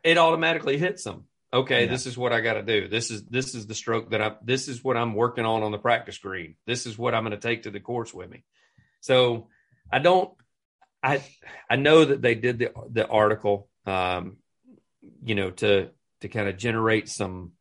[0.05, 1.25] it automatically hits them.
[1.53, 2.87] Okay, this is what I got to do.
[2.87, 4.35] This is this is the stroke that I.
[4.41, 6.55] This is what I'm working on on the practice green.
[6.65, 8.45] This is what I'm going to take to the course with me.
[9.01, 9.47] So
[9.91, 10.31] I don't
[11.03, 11.23] I
[11.69, 14.37] I know that they did the the article, um,
[15.23, 15.89] you know, to
[16.21, 17.53] to kind of generate some,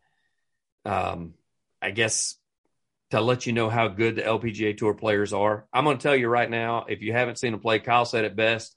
[0.84, 1.34] um,
[1.80, 2.36] I guess,
[3.10, 5.66] to let you know how good the LPGA Tour players are.
[5.72, 8.24] I'm going to tell you right now, if you haven't seen them play, Kyle said
[8.24, 8.76] it best.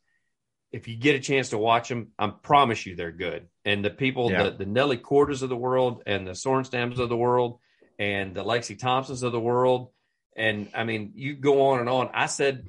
[0.73, 3.47] If you get a chance to watch them, I promise you they're good.
[3.63, 4.43] And the people, yeah.
[4.43, 7.59] the, the Nelly Kordas of the world, and the Sorenstams of the world,
[7.99, 9.89] and the Lexi Thompsons of the world,
[10.35, 12.09] and I mean, you go on and on.
[12.13, 12.65] I said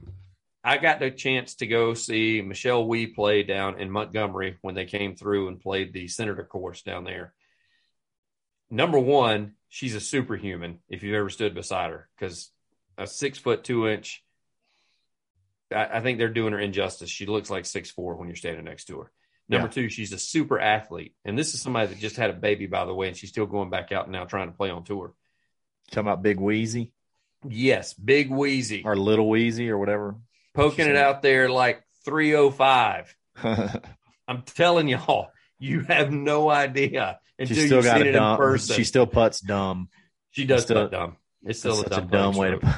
[0.62, 4.86] I got the chance to go see Michelle Wie play down in Montgomery when they
[4.86, 7.34] came through and played the Senator course down there.
[8.70, 12.50] Number one, she's a superhuman if you've ever stood beside her because
[12.96, 14.24] a six foot two inch.
[15.74, 17.10] I, I, think they're doing her injustice.
[17.10, 19.12] She looks like six four when you're standing next to her.
[19.48, 19.72] Number yeah.
[19.72, 22.84] two, she's a super athlete, and this is somebody that just had a baby, by
[22.86, 25.12] the way, and she's still going back out now trying to play on tour.
[25.90, 26.92] Talking about Big Wheezy.
[27.46, 30.16] Yes, Big Wheezy or Little Wheezy or whatever
[30.54, 33.16] poking it out there like 305.
[34.26, 38.76] I'm telling y'all, you have no idea until you see it dumb, in person.
[38.76, 39.88] She still puts dumb.
[40.30, 41.16] She does still, putt dumb.
[41.42, 42.76] It's still a dumb, a dumb way to.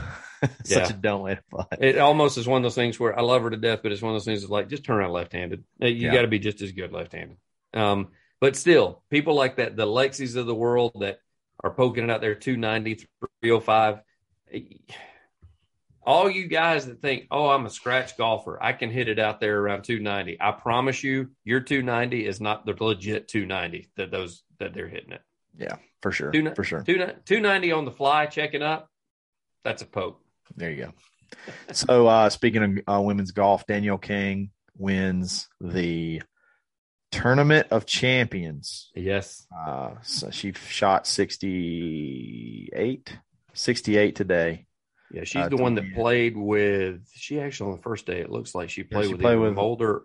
[0.64, 1.78] such a dumb way to putt.
[1.80, 4.03] It almost is one of those things where I love her to death, but it's
[4.03, 5.64] one of those things that's like just turn around left-handed.
[5.80, 6.12] You yeah.
[6.12, 7.36] got to be just as good left-handed.
[7.74, 8.09] Um,
[8.40, 11.18] But still, people like that, the Lexis of the world that
[11.62, 13.07] are poking it out there 290,
[13.42, 14.01] 305.
[16.03, 19.40] All you guys that think, oh, I'm a scratch golfer, I can hit it out
[19.40, 20.40] there around 290.
[20.40, 25.12] I promise you, your 290 is not the legit 290 that those that they're hitting
[25.12, 25.22] it.
[25.59, 26.30] Yeah, for sure.
[26.30, 26.82] Two, for sure.
[26.82, 28.88] 290 on the fly, checking up.
[29.64, 30.20] That's a poke.
[30.55, 30.92] There you go.
[31.72, 36.22] So, uh, speaking of uh, women's golf, Danielle Kang wins the
[37.11, 38.90] Tournament of Champions.
[38.94, 39.47] Yes.
[39.66, 43.18] Uh, so she shot 68,
[43.55, 44.66] 68 today.
[45.12, 47.07] Yeah, she's Uh, the one that played with.
[47.14, 49.57] She actually on the first day, it looks like she played she with played with-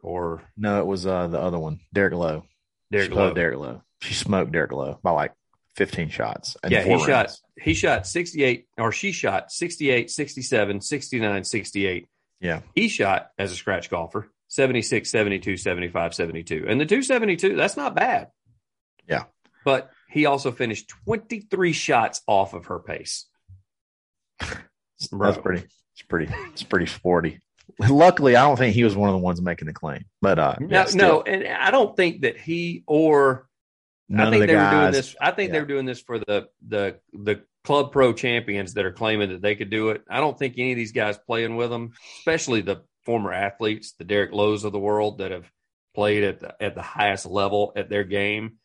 [0.03, 2.43] or No, it was uh, the other one, Derek Lowe.
[2.91, 3.33] Derek she Lowe.
[3.33, 3.81] Derek Lowe.
[4.01, 5.33] She smoked Derek Lowe by like
[5.75, 6.57] 15 shots.
[6.67, 7.31] Yeah, he shot.
[7.59, 12.07] He shot 68, or she shot 68, 67, 69, 68.
[12.39, 12.61] Yeah.
[12.75, 16.65] He shot as a scratch golfer 76, 72, 75, 72.
[16.67, 18.27] And the 272, that's not bad.
[19.07, 19.23] Yeah.
[19.63, 23.27] But he also finished 23 shots off of her pace.
[24.39, 25.63] That's pretty.
[25.93, 26.33] It's pretty.
[26.51, 27.39] It's pretty sporty.
[27.79, 30.05] Luckily, I don't think he was one of the ones making the claim.
[30.21, 33.47] But uh, No, yeah, no, and I don't think that he or
[34.11, 35.15] none I think the they were doing this.
[35.21, 38.91] I think they were doing this for the the the club pro champions that are
[38.91, 40.03] claiming that they could do it.
[40.09, 44.03] I don't think any of these guys playing with them, especially the former athletes, the
[44.03, 45.49] Derek Lowe's of the world that have
[45.93, 48.57] played at the, at the highest level at their game,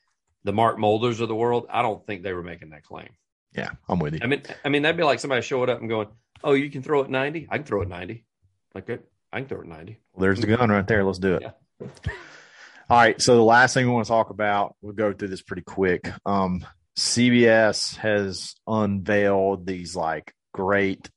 [0.45, 1.67] the Mark Mulders of the world.
[1.71, 3.09] I don't think they were making that claim.
[3.55, 4.21] Yeah, I'm with you.
[4.23, 6.09] I mean, I mean that'd be like somebody showing up and going,
[6.45, 7.47] "Oh, you can throw it ninety?
[7.51, 8.25] I can throw it ninety.
[8.75, 10.01] Like it, I can throw it ninety.
[10.13, 11.05] Well, there's the gun right there.
[11.05, 11.43] Let's do it.
[11.43, 11.89] Yeah.
[12.89, 13.21] All right.
[13.21, 16.09] So the last thing we want to talk about, we'll go through this pretty quick.
[16.25, 16.65] Um,
[16.97, 21.11] CBS has unveiled these like great,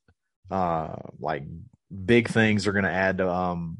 [0.50, 1.44] uh, like
[2.04, 3.78] big things they're going to add to um,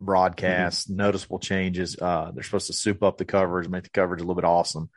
[0.00, 1.96] broadcast, noticeable changes.
[2.00, 4.88] Uh, they're supposed to soup up the coverage, make the coverage a little bit awesome.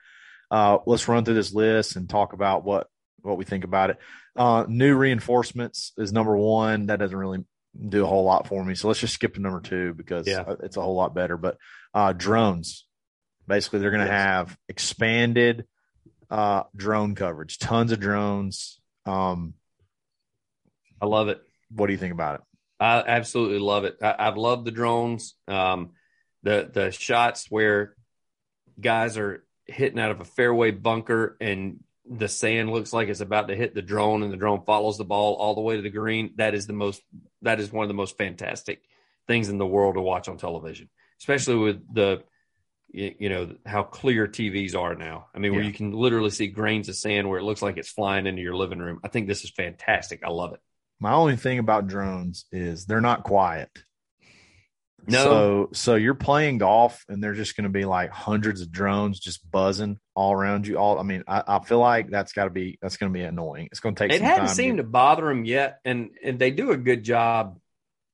[0.50, 2.88] Uh, let's run through this list and talk about what
[3.24, 3.98] what we think about it.
[4.36, 6.88] Uh, new reinforcements is number one.
[6.88, 7.46] That doesn't really
[7.88, 8.74] do a whole lot for me.
[8.74, 10.56] So let's just skip to number two because Yeah.
[10.64, 11.38] it's a whole lot better.
[11.38, 11.58] But
[11.94, 12.86] uh, drones,
[13.48, 15.66] basically, they're going to have expanded
[16.30, 18.80] uh, drone coverage, tons of drones.
[19.06, 19.54] Um,
[21.02, 21.42] I love it.
[21.70, 22.42] what do you think about it?
[22.80, 23.98] I absolutely love it.
[24.02, 25.36] I, I've loved the drones.
[25.48, 25.92] Um,
[26.44, 27.96] the the shots where
[28.80, 33.48] guys are hitting out of a fairway bunker and the sand looks like it's about
[33.48, 35.90] to hit the drone and the drone follows the ball all the way to the
[35.90, 36.34] green.
[36.38, 37.02] That is the most
[37.44, 38.82] that is one of the most fantastic
[39.28, 40.90] things in the world to watch on television,
[41.22, 42.24] especially with the
[42.94, 45.28] you, know how clear TVs are now.
[45.34, 47.90] I mean, where you can literally see grains of sand where it looks like it's
[47.90, 49.00] flying into your living room.
[49.04, 50.24] I think this is fantastic.
[50.26, 50.60] I love it.
[51.00, 53.70] My only thing about drones is they're not quiet.
[55.08, 55.24] No.
[55.24, 59.20] So so you're playing golf and there's just going to be like hundreds of drones
[59.20, 60.78] just buzzing all around you.
[60.78, 63.24] All I mean, I, I feel like that's got to be that's going to be
[63.24, 63.70] annoying.
[63.72, 64.14] It's going to take.
[64.14, 67.58] it hadn't seemed to, to bother them yet and and they do a good job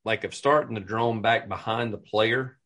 [0.06, 2.57] like of starting the drone back behind the player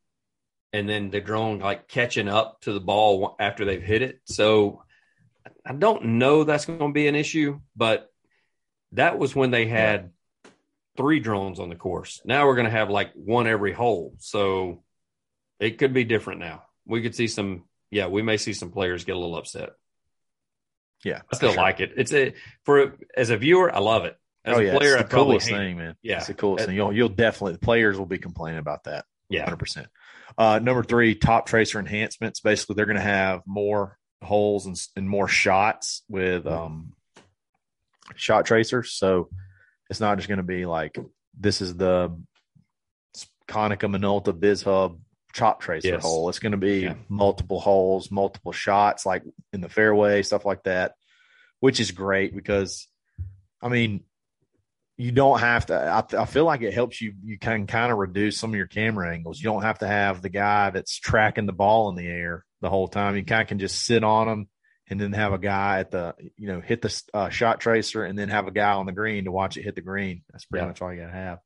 [0.74, 4.84] and then the drone like catching up to the ball after they've hit it so
[5.66, 8.10] i don't know that's going to be an issue but
[8.94, 10.12] that was when they had
[10.98, 14.84] three drones on the course now we're going to have like one every hole so
[15.60, 19.04] it could be different now we could see some yeah we may see some players
[19.06, 19.72] get a little upset
[21.04, 21.62] Yeah, I still sure.
[21.62, 21.94] like it.
[21.98, 24.16] It's a for as a viewer, I love it.
[24.46, 25.54] As oh a yeah, player, it's the probably coolest it.
[25.58, 25.96] thing, man.
[26.04, 26.18] Yeah.
[26.18, 26.76] it's the coolest Uh, thing.
[26.76, 29.06] You'll you'll definitely the players will be complaining about that.
[29.30, 29.88] Yeah, hundred percent.
[30.38, 32.40] Uh, number three, top tracer enhancements.
[32.40, 36.94] Basically, they're going to have more holes and, and more shots with um,
[38.16, 38.94] shot tracers.
[38.94, 39.30] So
[39.90, 40.98] it's not just going to be like
[41.40, 42.16] this is the
[43.48, 45.00] Konica Minolta Biz Hub
[45.34, 46.02] shot tracer Yes.
[46.04, 46.30] hole.
[46.30, 46.96] It's going to be Yeah.
[47.10, 49.24] multiple holes, multiple shots, like
[49.54, 50.94] in the fairway, stuff like that,
[51.60, 52.88] which is great because,
[53.62, 54.04] I mean,
[54.98, 55.76] you don't have to.
[55.76, 57.14] I, I feel like it helps you.
[57.24, 59.40] You can kind of reduce some of your camera angles.
[59.40, 62.70] You don't have to have the guy that's tracking the ball in the air the
[62.70, 63.16] whole time.
[63.16, 64.48] You kind of can just sit on them
[64.90, 68.18] and then have a guy at the you know hit the uh, shot tracer and
[68.20, 70.24] then have a guy on the green to watch it hit the green.
[70.32, 70.68] That's pretty Yeah.
[70.68, 71.40] much all you got to have.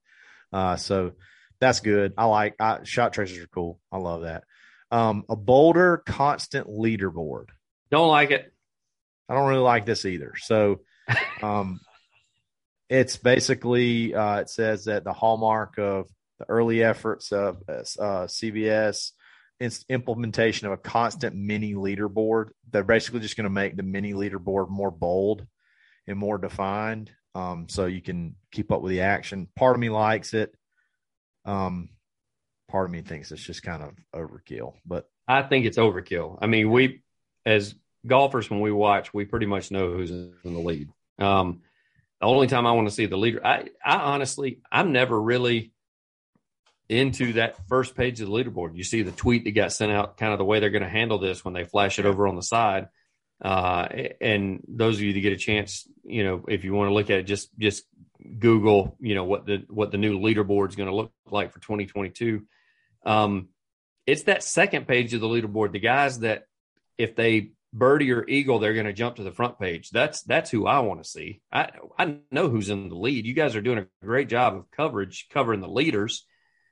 [0.52, 1.12] Uh, so
[1.60, 2.14] that's good.
[2.18, 3.80] I like I, shot tracers are cool.
[3.92, 4.44] I love that.
[4.92, 7.46] Um, a bolder constant leaderboard.
[7.90, 8.52] don't like it.
[9.30, 10.34] I don't really like this either.
[10.38, 10.82] So,
[11.42, 11.80] um,
[12.90, 16.08] it's basically uh, it says that the hallmark of
[16.40, 17.82] the early efforts of uh,
[18.28, 19.12] CBS
[19.90, 22.50] implementation of a constant mini leaderboard.
[22.72, 25.46] They're basically just going to make the mini leaderboard more bold
[26.08, 29.48] and more defined, um, so you can keep up with the action.
[29.56, 30.54] Part of me likes it.
[31.46, 31.90] Um,
[32.70, 36.38] part of me thinks it's just kind of overkill, but I think it's overkill.
[36.42, 37.02] I mean, we
[37.46, 37.76] as
[38.06, 40.90] golfers when we watch, we pretty much know who's in the lead.
[41.18, 41.62] Um,
[42.22, 45.74] the only time I want to see the leader, I, I honestly, I'm never really
[46.88, 48.76] into that first page of the leaderboard.
[48.76, 50.90] You see the tweet that got sent out, kind of the way they're going to
[50.90, 52.88] handle this when they flash it over on the side.
[53.42, 53.88] Uh,
[54.22, 57.10] and those of you that get a chance, you know, if you want to look
[57.10, 57.84] at it, just just
[58.40, 61.60] Google, you know, what the what the new leaderboard is going to look like for
[61.60, 62.46] 2022.
[63.06, 63.50] Um,
[64.08, 65.74] it's that second page of the leaderboard.
[65.74, 66.44] The guys that
[66.98, 69.90] if they birdie or eagle, they're going to jump to the front page.
[69.90, 71.42] That's that's who I want to see.
[71.52, 71.70] I
[72.00, 73.26] I know who's in the lead.
[73.26, 76.26] You guys are doing a great job of coverage, covering the leaders.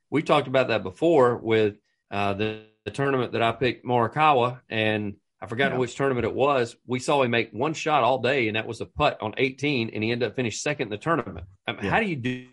[0.10, 1.76] We talked about that before with
[2.10, 5.80] uh, the, the, tournament that I picked Morikawa, and I forgot yeah.
[5.80, 6.76] which tournament it was.
[6.86, 9.90] We saw him make one shot all day, and that was a putt on 18,
[9.92, 11.48] and he ended up finishing second in the tournament.
[11.66, 11.90] I mean, yeah.
[11.90, 12.46] How do you do?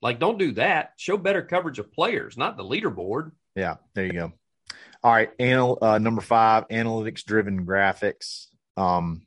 [0.00, 0.94] Like, don't do that.
[0.96, 3.32] Show better coverage of players, not the leaderboard.
[3.54, 4.32] Yeah, there you go.
[5.02, 8.46] All right, anal, uh, number five, analytics driven graphics.
[8.76, 9.22] Um,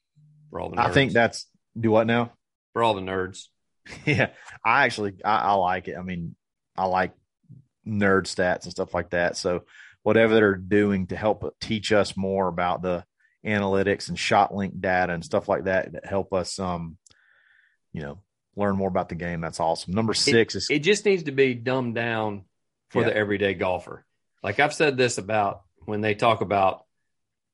[0.49, 0.86] for all the nerds.
[0.86, 1.47] I think that's
[1.80, 2.32] do what now?
[2.74, 3.47] For all the nerds.
[4.05, 4.30] yeah,
[4.63, 5.97] I actually I, I like it.
[5.97, 6.36] I mean,
[6.78, 7.13] I like
[7.88, 9.36] nerd stats and stuff like that.
[9.36, 9.63] So
[10.03, 13.03] whatever they're doing to help teach us more about the
[13.45, 16.97] analytics and shot link data and stuff like that that help us um
[17.91, 18.19] you know
[18.55, 21.32] learn more about the game that's awesome number six it, is it just needs to
[21.32, 22.45] be dumbed down
[22.89, 23.09] for yeah.
[23.09, 24.05] the everyday golfer
[24.44, 26.84] like I've said this about when they talk about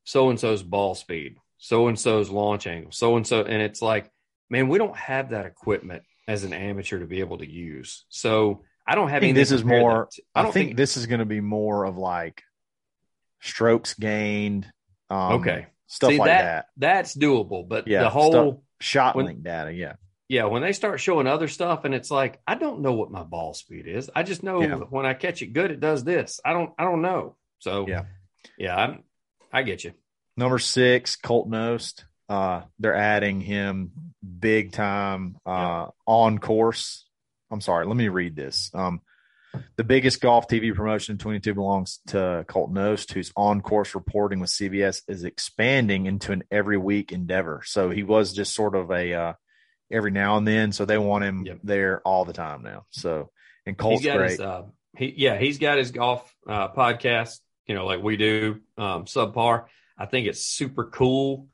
[0.04, 3.82] so and so's ball speed, so and so's launch angle, so and so, and it's
[3.82, 4.12] like,
[4.50, 8.06] man, we don't have that equipment as an amateur to be able to use.
[8.10, 9.24] So I don't have.
[9.24, 10.10] I this is more.
[10.34, 12.42] I don't think, think, this is going to be more of like
[13.42, 14.66] strokes gained.
[15.12, 19.16] Um, okay, stuff See, like that, that, That's doable, but yeah, the whole stuff, shot
[19.16, 19.94] when, link data, yeah
[20.30, 23.24] yeah, when they start showing other stuff and it's like, I don't know what my
[23.24, 24.12] ball speed is.
[24.16, 24.76] I just know yeah.
[24.76, 26.40] when I catch it good, it does this.
[26.46, 27.36] I don't, I don't know.
[27.58, 28.04] So yeah,
[28.58, 29.04] yeah, I'm,
[29.52, 29.94] I get you.
[30.38, 32.06] Number six, Colt Knost.
[32.30, 33.92] Uh, they're adding him
[34.40, 35.88] big time uh, yeah.
[36.06, 37.08] on course.
[37.50, 38.70] I'm sorry, let me read this.
[38.76, 39.02] Um,
[39.78, 44.40] the biggest golf TV promotion in 22 belongs to Colt Knost, whose on course reporting
[44.40, 47.64] with CBS is expanding into an every week endeavor.
[47.66, 49.34] So he was just sort of a uh,
[49.92, 50.72] every now and then.
[50.72, 51.60] So they want him yep.
[51.64, 52.86] there all the time now.
[52.90, 53.32] So
[53.66, 54.32] and Colt's great.
[54.32, 54.64] His, uh,
[54.98, 57.40] he yeah, he's got his golf uh, podcast.
[57.68, 59.66] You know, like we do, um, subpar.
[59.98, 61.48] I think it's super cool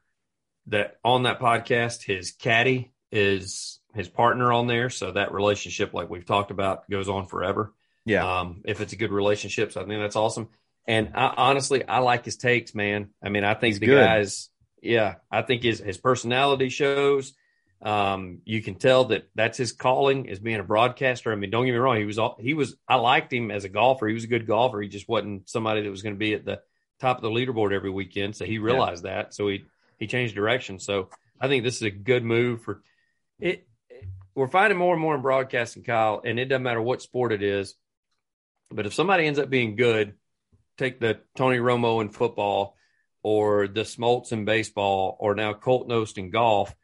[0.67, 4.89] that on that podcast, his caddy is his partner on there.
[4.89, 7.73] So that relationship, like we've talked about, goes on forever.
[8.05, 8.39] Yeah.
[8.39, 10.49] Um, if it's a good relationship, so I think that's awesome.
[10.87, 13.09] And I, honestly, I like his takes, man.
[13.23, 14.05] I mean, I think He's the good.
[14.05, 14.49] guys,
[14.81, 17.33] yeah, I think his his personality shows.
[17.81, 21.31] Um, you can tell that that's his calling as being a broadcaster.
[21.31, 21.97] I mean, don't get me wrong.
[21.97, 24.07] He was, he was, I liked him as a golfer.
[24.07, 24.81] He was a good golfer.
[24.81, 26.61] He just wasn't somebody that was going to be at the
[26.99, 28.35] top of the leaderboard every weekend.
[28.35, 29.15] So he realized yeah.
[29.15, 29.33] that.
[29.33, 29.65] So he,
[29.99, 30.79] he changed direction.
[30.79, 31.09] So
[31.39, 32.81] I think this is a good move for
[33.39, 33.67] it.
[34.33, 37.43] We're finding more and more in broadcasting, Kyle, and it doesn't matter what sport it
[37.43, 37.75] is.
[38.69, 40.15] But if somebody ends up being good,
[40.77, 42.75] take the Tony Romo in football
[43.23, 46.75] or the Smoltz in baseball or now Colt Knost in golf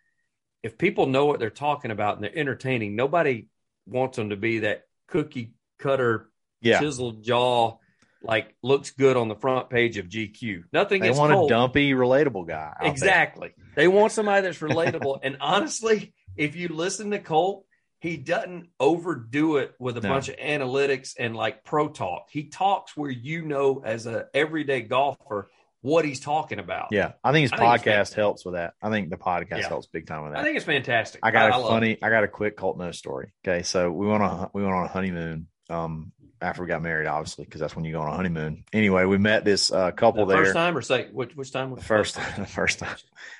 [0.63, 3.47] if people know what they're talking about and they're entertaining, nobody
[3.85, 6.29] wants them to be that cookie cutter,
[6.61, 6.79] yeah.
[6.79, 7.77] chiseled jaw,
[8.23, 10.63] like looks good on the front page of GQ.
[10.71, 11.01] Nothing.
[11.01, 11.49] They want cold.
[11.49, 12.73] a dumpy, relatable guy.
[12.81, 13.51] Exactly.
[13.75, 15.19] They want somebody that's relatable.
[15.23, 17.65] and honestly, if you listen to Colt,
[17.99, 20.09] he doesn't overdo it with a no.
[20.09, 22.27] bunch of analytics and like pro talk.
[22.31, 25.49] He talks where you know, as a everyday golfer,
[25.81, 26.89] what he's talking about.
[26.91, 28.73] Yeah, I think his I podcast think helps with that.
[28.81, 29.67] I think the podcast yeah.
[29.67, 30.39] helps big time with that.
[30.39, 31.21] I think it's fantastic.
[31.23, 31.97] I got I, a funny.
[32.01, 33.33] I got a quick Colt Knost story.
[33.45, 36.11] Okay, so we went on we went on a honeymoon um,
[36.41, 38.63] after we got married, obviously, because that's when you go on a honeymoon.
[38.73, 40.45] Anyway, we met this uh, couple the there.
[40.45, 41.13] First time or second?
[41.13, 41.71] Which, which time?
[41.71, 42.31] Was first time.
[42.41, 42.95] The first time.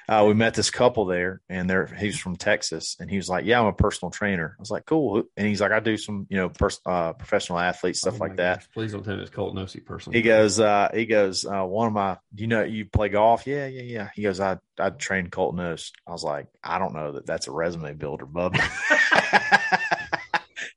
[0.08, 3.46] Uh, we met this couple there, and they're he's from Texas, and he was like,
[3.46, 6.28] "Yeah, I'm a personal trainer." I was like, "Cool," and he's like, "I do some,
[6.30, 9.22] you know, pers- uh, professional athletes stuff oh like that." Gosh, please don't tell me
[9.22, 10.14] it's Colt Nosey person.
[10.14, 13.48] He goes, uh, he goes, uh, one of my, do you know, you play golf?
[13.48, 14.10] Yeah, yeah, yeah.
[14.14, 15.92] He goes, I I trained Colt Knost.
[16.06, 18.56] I was like, I don't know that that's a resume builder, bub.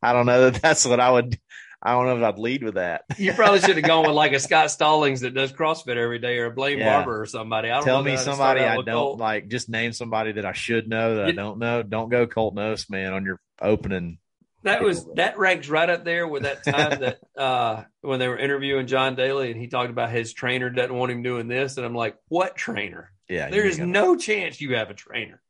[0.05, 1.39] I don't know that that's what I would
[1.85, 3.05] I don't know if I'd lead with that.
[3.19, 6.39] you probably should have gone with like a Scott Stallings that does CrossFit every day,
[6.39, 6.97] or a Blaine yeah.
[6.97, 7.71] Barber or somebody.
[7.71, 9.49] I don't tell me somebody I don't like.
[9.49, 11.83] Just name somebody that I should know that I don't know.
[11.83, 14.19] Don't go Colt Knost, man, on your opening.
[14.63, 18.39] That was that ranks right up there with that time that uh, when they were
[18.39, 21.85] interviewing John Daly and he talked about his trainer doesn't want him doing this, and
[21.85, 23.13] I'm like, what trainer?
[23.29, 25.43] Yeah, there is no chance you have a trainer.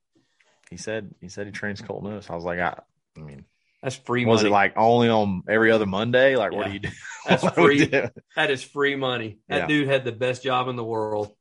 [0.69, 2.29] He said he said he trains Colt Knost.
[2.29, 2.81] I was like, I,
[3.17, 3.45] I mean,
[3.85, 4.49] That's free Was money.
[4.49, 6.37] it like only on every other Monday?
[6.37, 6.89] Like, what do you do?
[7.27, 7.87] That's What do we free.
[7.87, 8.09] do?
[8.35, 9.39] that is free money.
[9.49, 9.67] That Yeah.
[9.67, 11.33] dude had the best job in the world.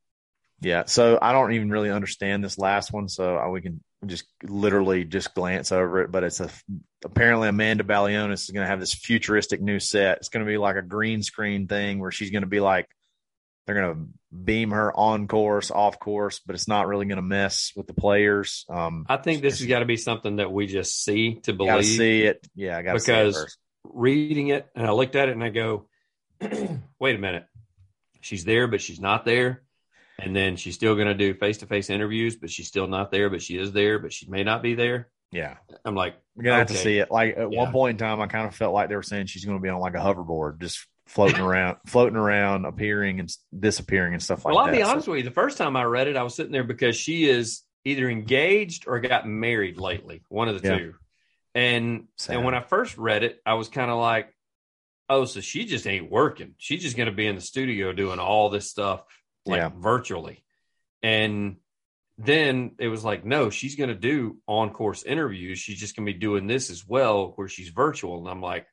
[0.61, 0.83] Yeah.
[0.85, 3.07] So I don't even really understand this last one.
[3.09, 6.11] So I, we can just literally just glance over it.
[6.11, 6.49] But it's a
[7.03, 10.17] apparently Amanda Balionis is going to have this futuristic new set.
[10.17, 12.87] It's going to be like a green screen thing where she's going to be like,
[13.65, 14.01] they're going to
[14.43, 17.93] beam her on course, off course, but it's not really going to mess with the
[17.93, 18.65] players.
[18.69, 21.53] Um, I think this has got to be something that we just see to to
[21.53, 21.85] believe.
[21.85, 22.45] see it.
[22.55, 22.77] Yeah.
[22.77, 25.49] I got to see it Because- Reading it, and I looked at it and I
[25.49, 25.87] go,
[26.99, 27.45] wait a minute.
[28.21, 29.61] She's there, but she's not there.
[30.17, 33.11] And then she's still going to do face to face interviews, but she's still not
[33.11, 35.09] there, but she is there, but she may not be there.
[35.31, 35.57] Yeah.
[35.83, 37.09] I'm like, We're gonna have to see it.
[37.11, 37.57] Like at Yeah.
[37.59, 39.61] one point in time, I kind of felt like they were saying she's going to
[39.61, 44.45] be on like a hoverboard, just floating around, floating around, appearing and disappearing and stuff
[44.45, 44.71] like well, that.
[44.71, 45.23] Well, I'll be So- honest with you.
[45.23, 48.85] The first time I read it, I was sitting there because she is either engaged
[48.87, 50.77] or got married lately, one of the Yeah.
[50.77, 50.93] two.
[51.55, 52.37] And Sad.
[52.37, 54.33] and when I first read it, I was kind of like,
[55.09, 56.55] oh, so she just ain't working.
[56.57, 59.03] She's just going to be in the studio doing all this stuff
[59.45, 59.69] like Yeah.
[59.77, 60.43] virtually.
[61.03, 61.57] And
[62.17, 65.59] then it was like, no, she's going to do on course interviews.
[65.59, 68.19] She's just going to be doing this as well, where she's virtual.
[68.19, 68.65] And I'm like,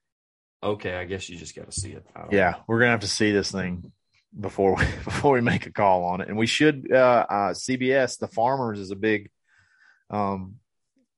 [0.62, 2.06] okay, I guess you just got to see it.
[2.30, 3.92] Yeah, we're gonna have to see this thing
[4.38, 6.90] before we, before we make a call on it, and we should.
[6.92, 9.30] Uh, uh, CBS, the Farmers is a big.
[10.10, 10.56] Um,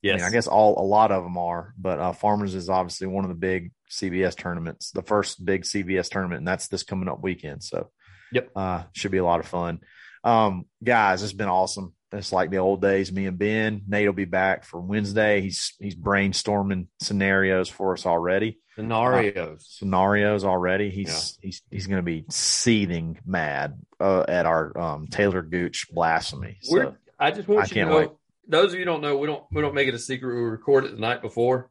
[0.04, 3.06] I, mean, I guess all a lot of them are, but uh, Farmers is obviously
[3.06, 7.08] one of the big CBS tournaments, the first big CBS tournament, and that's this coming
[7.08, 7.62] up weekend.
[7.62, 7.90] So,
[8.32, 8.50] Yep.
[8.56, 9.80] uh, should be a lot of fun.
[10.24, 11.94] Um, guys, it's been awesome.
[12.10, 13.12] It's like the old days.
[13.12, 15.40] Me and Ben, Nate will be back for Wednesday.
[15.40, 19.66] He's he's brainstorming scenarios for us already Scenarios.
[19.68, 20.90] scenarios already.
[20.90, 26.58] He's he's he's going to be seething mad uh, at our um, Talor Gooch blasphemy.
[26.62, 28.10] So, I just want I you to know, wait.
[28.48, 30.34] those of you who don't know, we don't we don't make it a secret.
[30.34, 31.70] We record it the night before.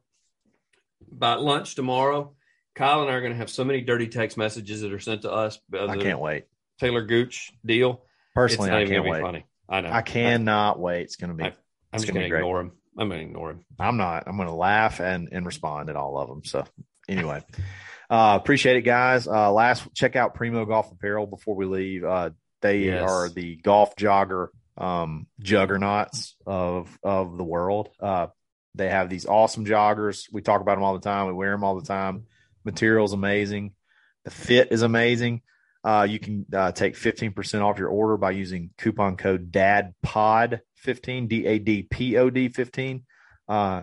[1.10, 2.34] By lunch tomorrow,
[2.74, 5.22] Kyle and I are going to have so many dirty text messages that are sent
[5.22, 5.58] to us.
[5.68, 6.44] By I can't wait.
[6.80, 8.02] Talor Gooch deal.
[8.34, 9.20] Personally, it's not I even can't wait.
[9.20, 9.46] funny.
[9.68, 9.90] I know.
[9.90, 11.02] I cannot wait.
[11.02, 11.44] It's going to be.
[11.44, 11.52] I-
[11.94, 12.38] I'm just gonna going be to great.
[12.38, 12.72] ignore him.
[12.98, 13.64] I'm going to ignore him.
[13.78, 14.24] I'm not.
[14.26, 16.42] I'm going to laugh and and respond at all of them.
[16.44, 16.64] So
[17.12, 17.42] anyway,
[18.10, 19.26] uh, appreciate it, guys.
[19.26, 22.04] Uh, last check out Primo Golf Apparel before we leave.
[22.04, 23.10] Uh, they Yes.
[23.10, 24.48] are the golf jogger
[24.78, 27.90] um, juggernauts of of the world.
[28.00, 28.28] Uh,
[28.74, 30.24] they have these awesome joggers.
[30.32, 31.26] We talk about them all the time.
[31.26, 32.24] We wear them all the time.
[32.64, 33.72] Material's amazing.
[34.24, 35.42] The fit is amazing.
[35.84, 41.46] Uh, you can uh, take 15% off your order by using coupon code DADPOD15, D
[41.46, 43.04] A D P O D 15.
[43.48, 43.82] Uh,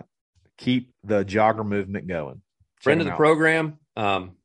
[0.57, 2.41] keep the jogger movement going.
[2.79, 3.17] Friend of the out.
[3.17, 4.35] program, um,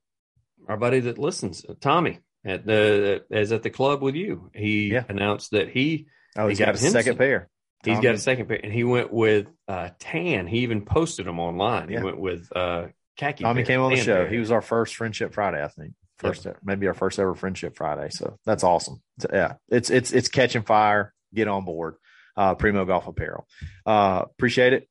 [0.68, 4.50] our buddy that listens, Tommy, at the is at the club with you.
[4.54, 5.04] He Yeah.
[5.08, 6.06] announced that he
[6.36, 7.48] Oh, he's he got, got a second pair.
[7.84, 10.46] He's got a second pair, and he went with uh, tan.
[10.46, 11.90] He even posted them online.
[11.90, 11.98] Yeah.
[11.98, 12.86] He went with uh,
[13.18, 13.44] khaki.
[13.44, 14.14] Tommy pair, came on the show.
[14.24, 14.28] pair.
[14.28, 15.92] He was our first Friendship Friday, I think.
[16.18, 18.08] First, maybe our first ever Friendship Friday.
[18.10, 19.02] So that's awesome.
[19.18, 21.12] So, yeah, it's it's it's catching fire.
[21.34, 21.96] Get on board.
[22.36, 23.46] Uh, Primo Golf Apparel.
[23.84, 24.88] Uh, appreciate it.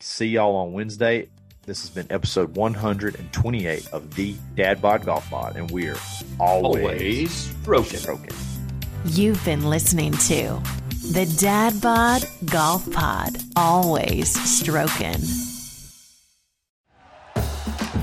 [0.00, 1.30] See y'all on Wednesday.
[1.66, 5.96] This has been episode 128 of the Dad Bod Golf Pod, and we're
[6.38, 8.02] always, always broken.
[8.02, 8.36] broken.
[9.06, 10.60] You've been listening to
[11.12, 13.38] the Dad Bod Golf Pod.
[13.56, 15.22] Always stroking.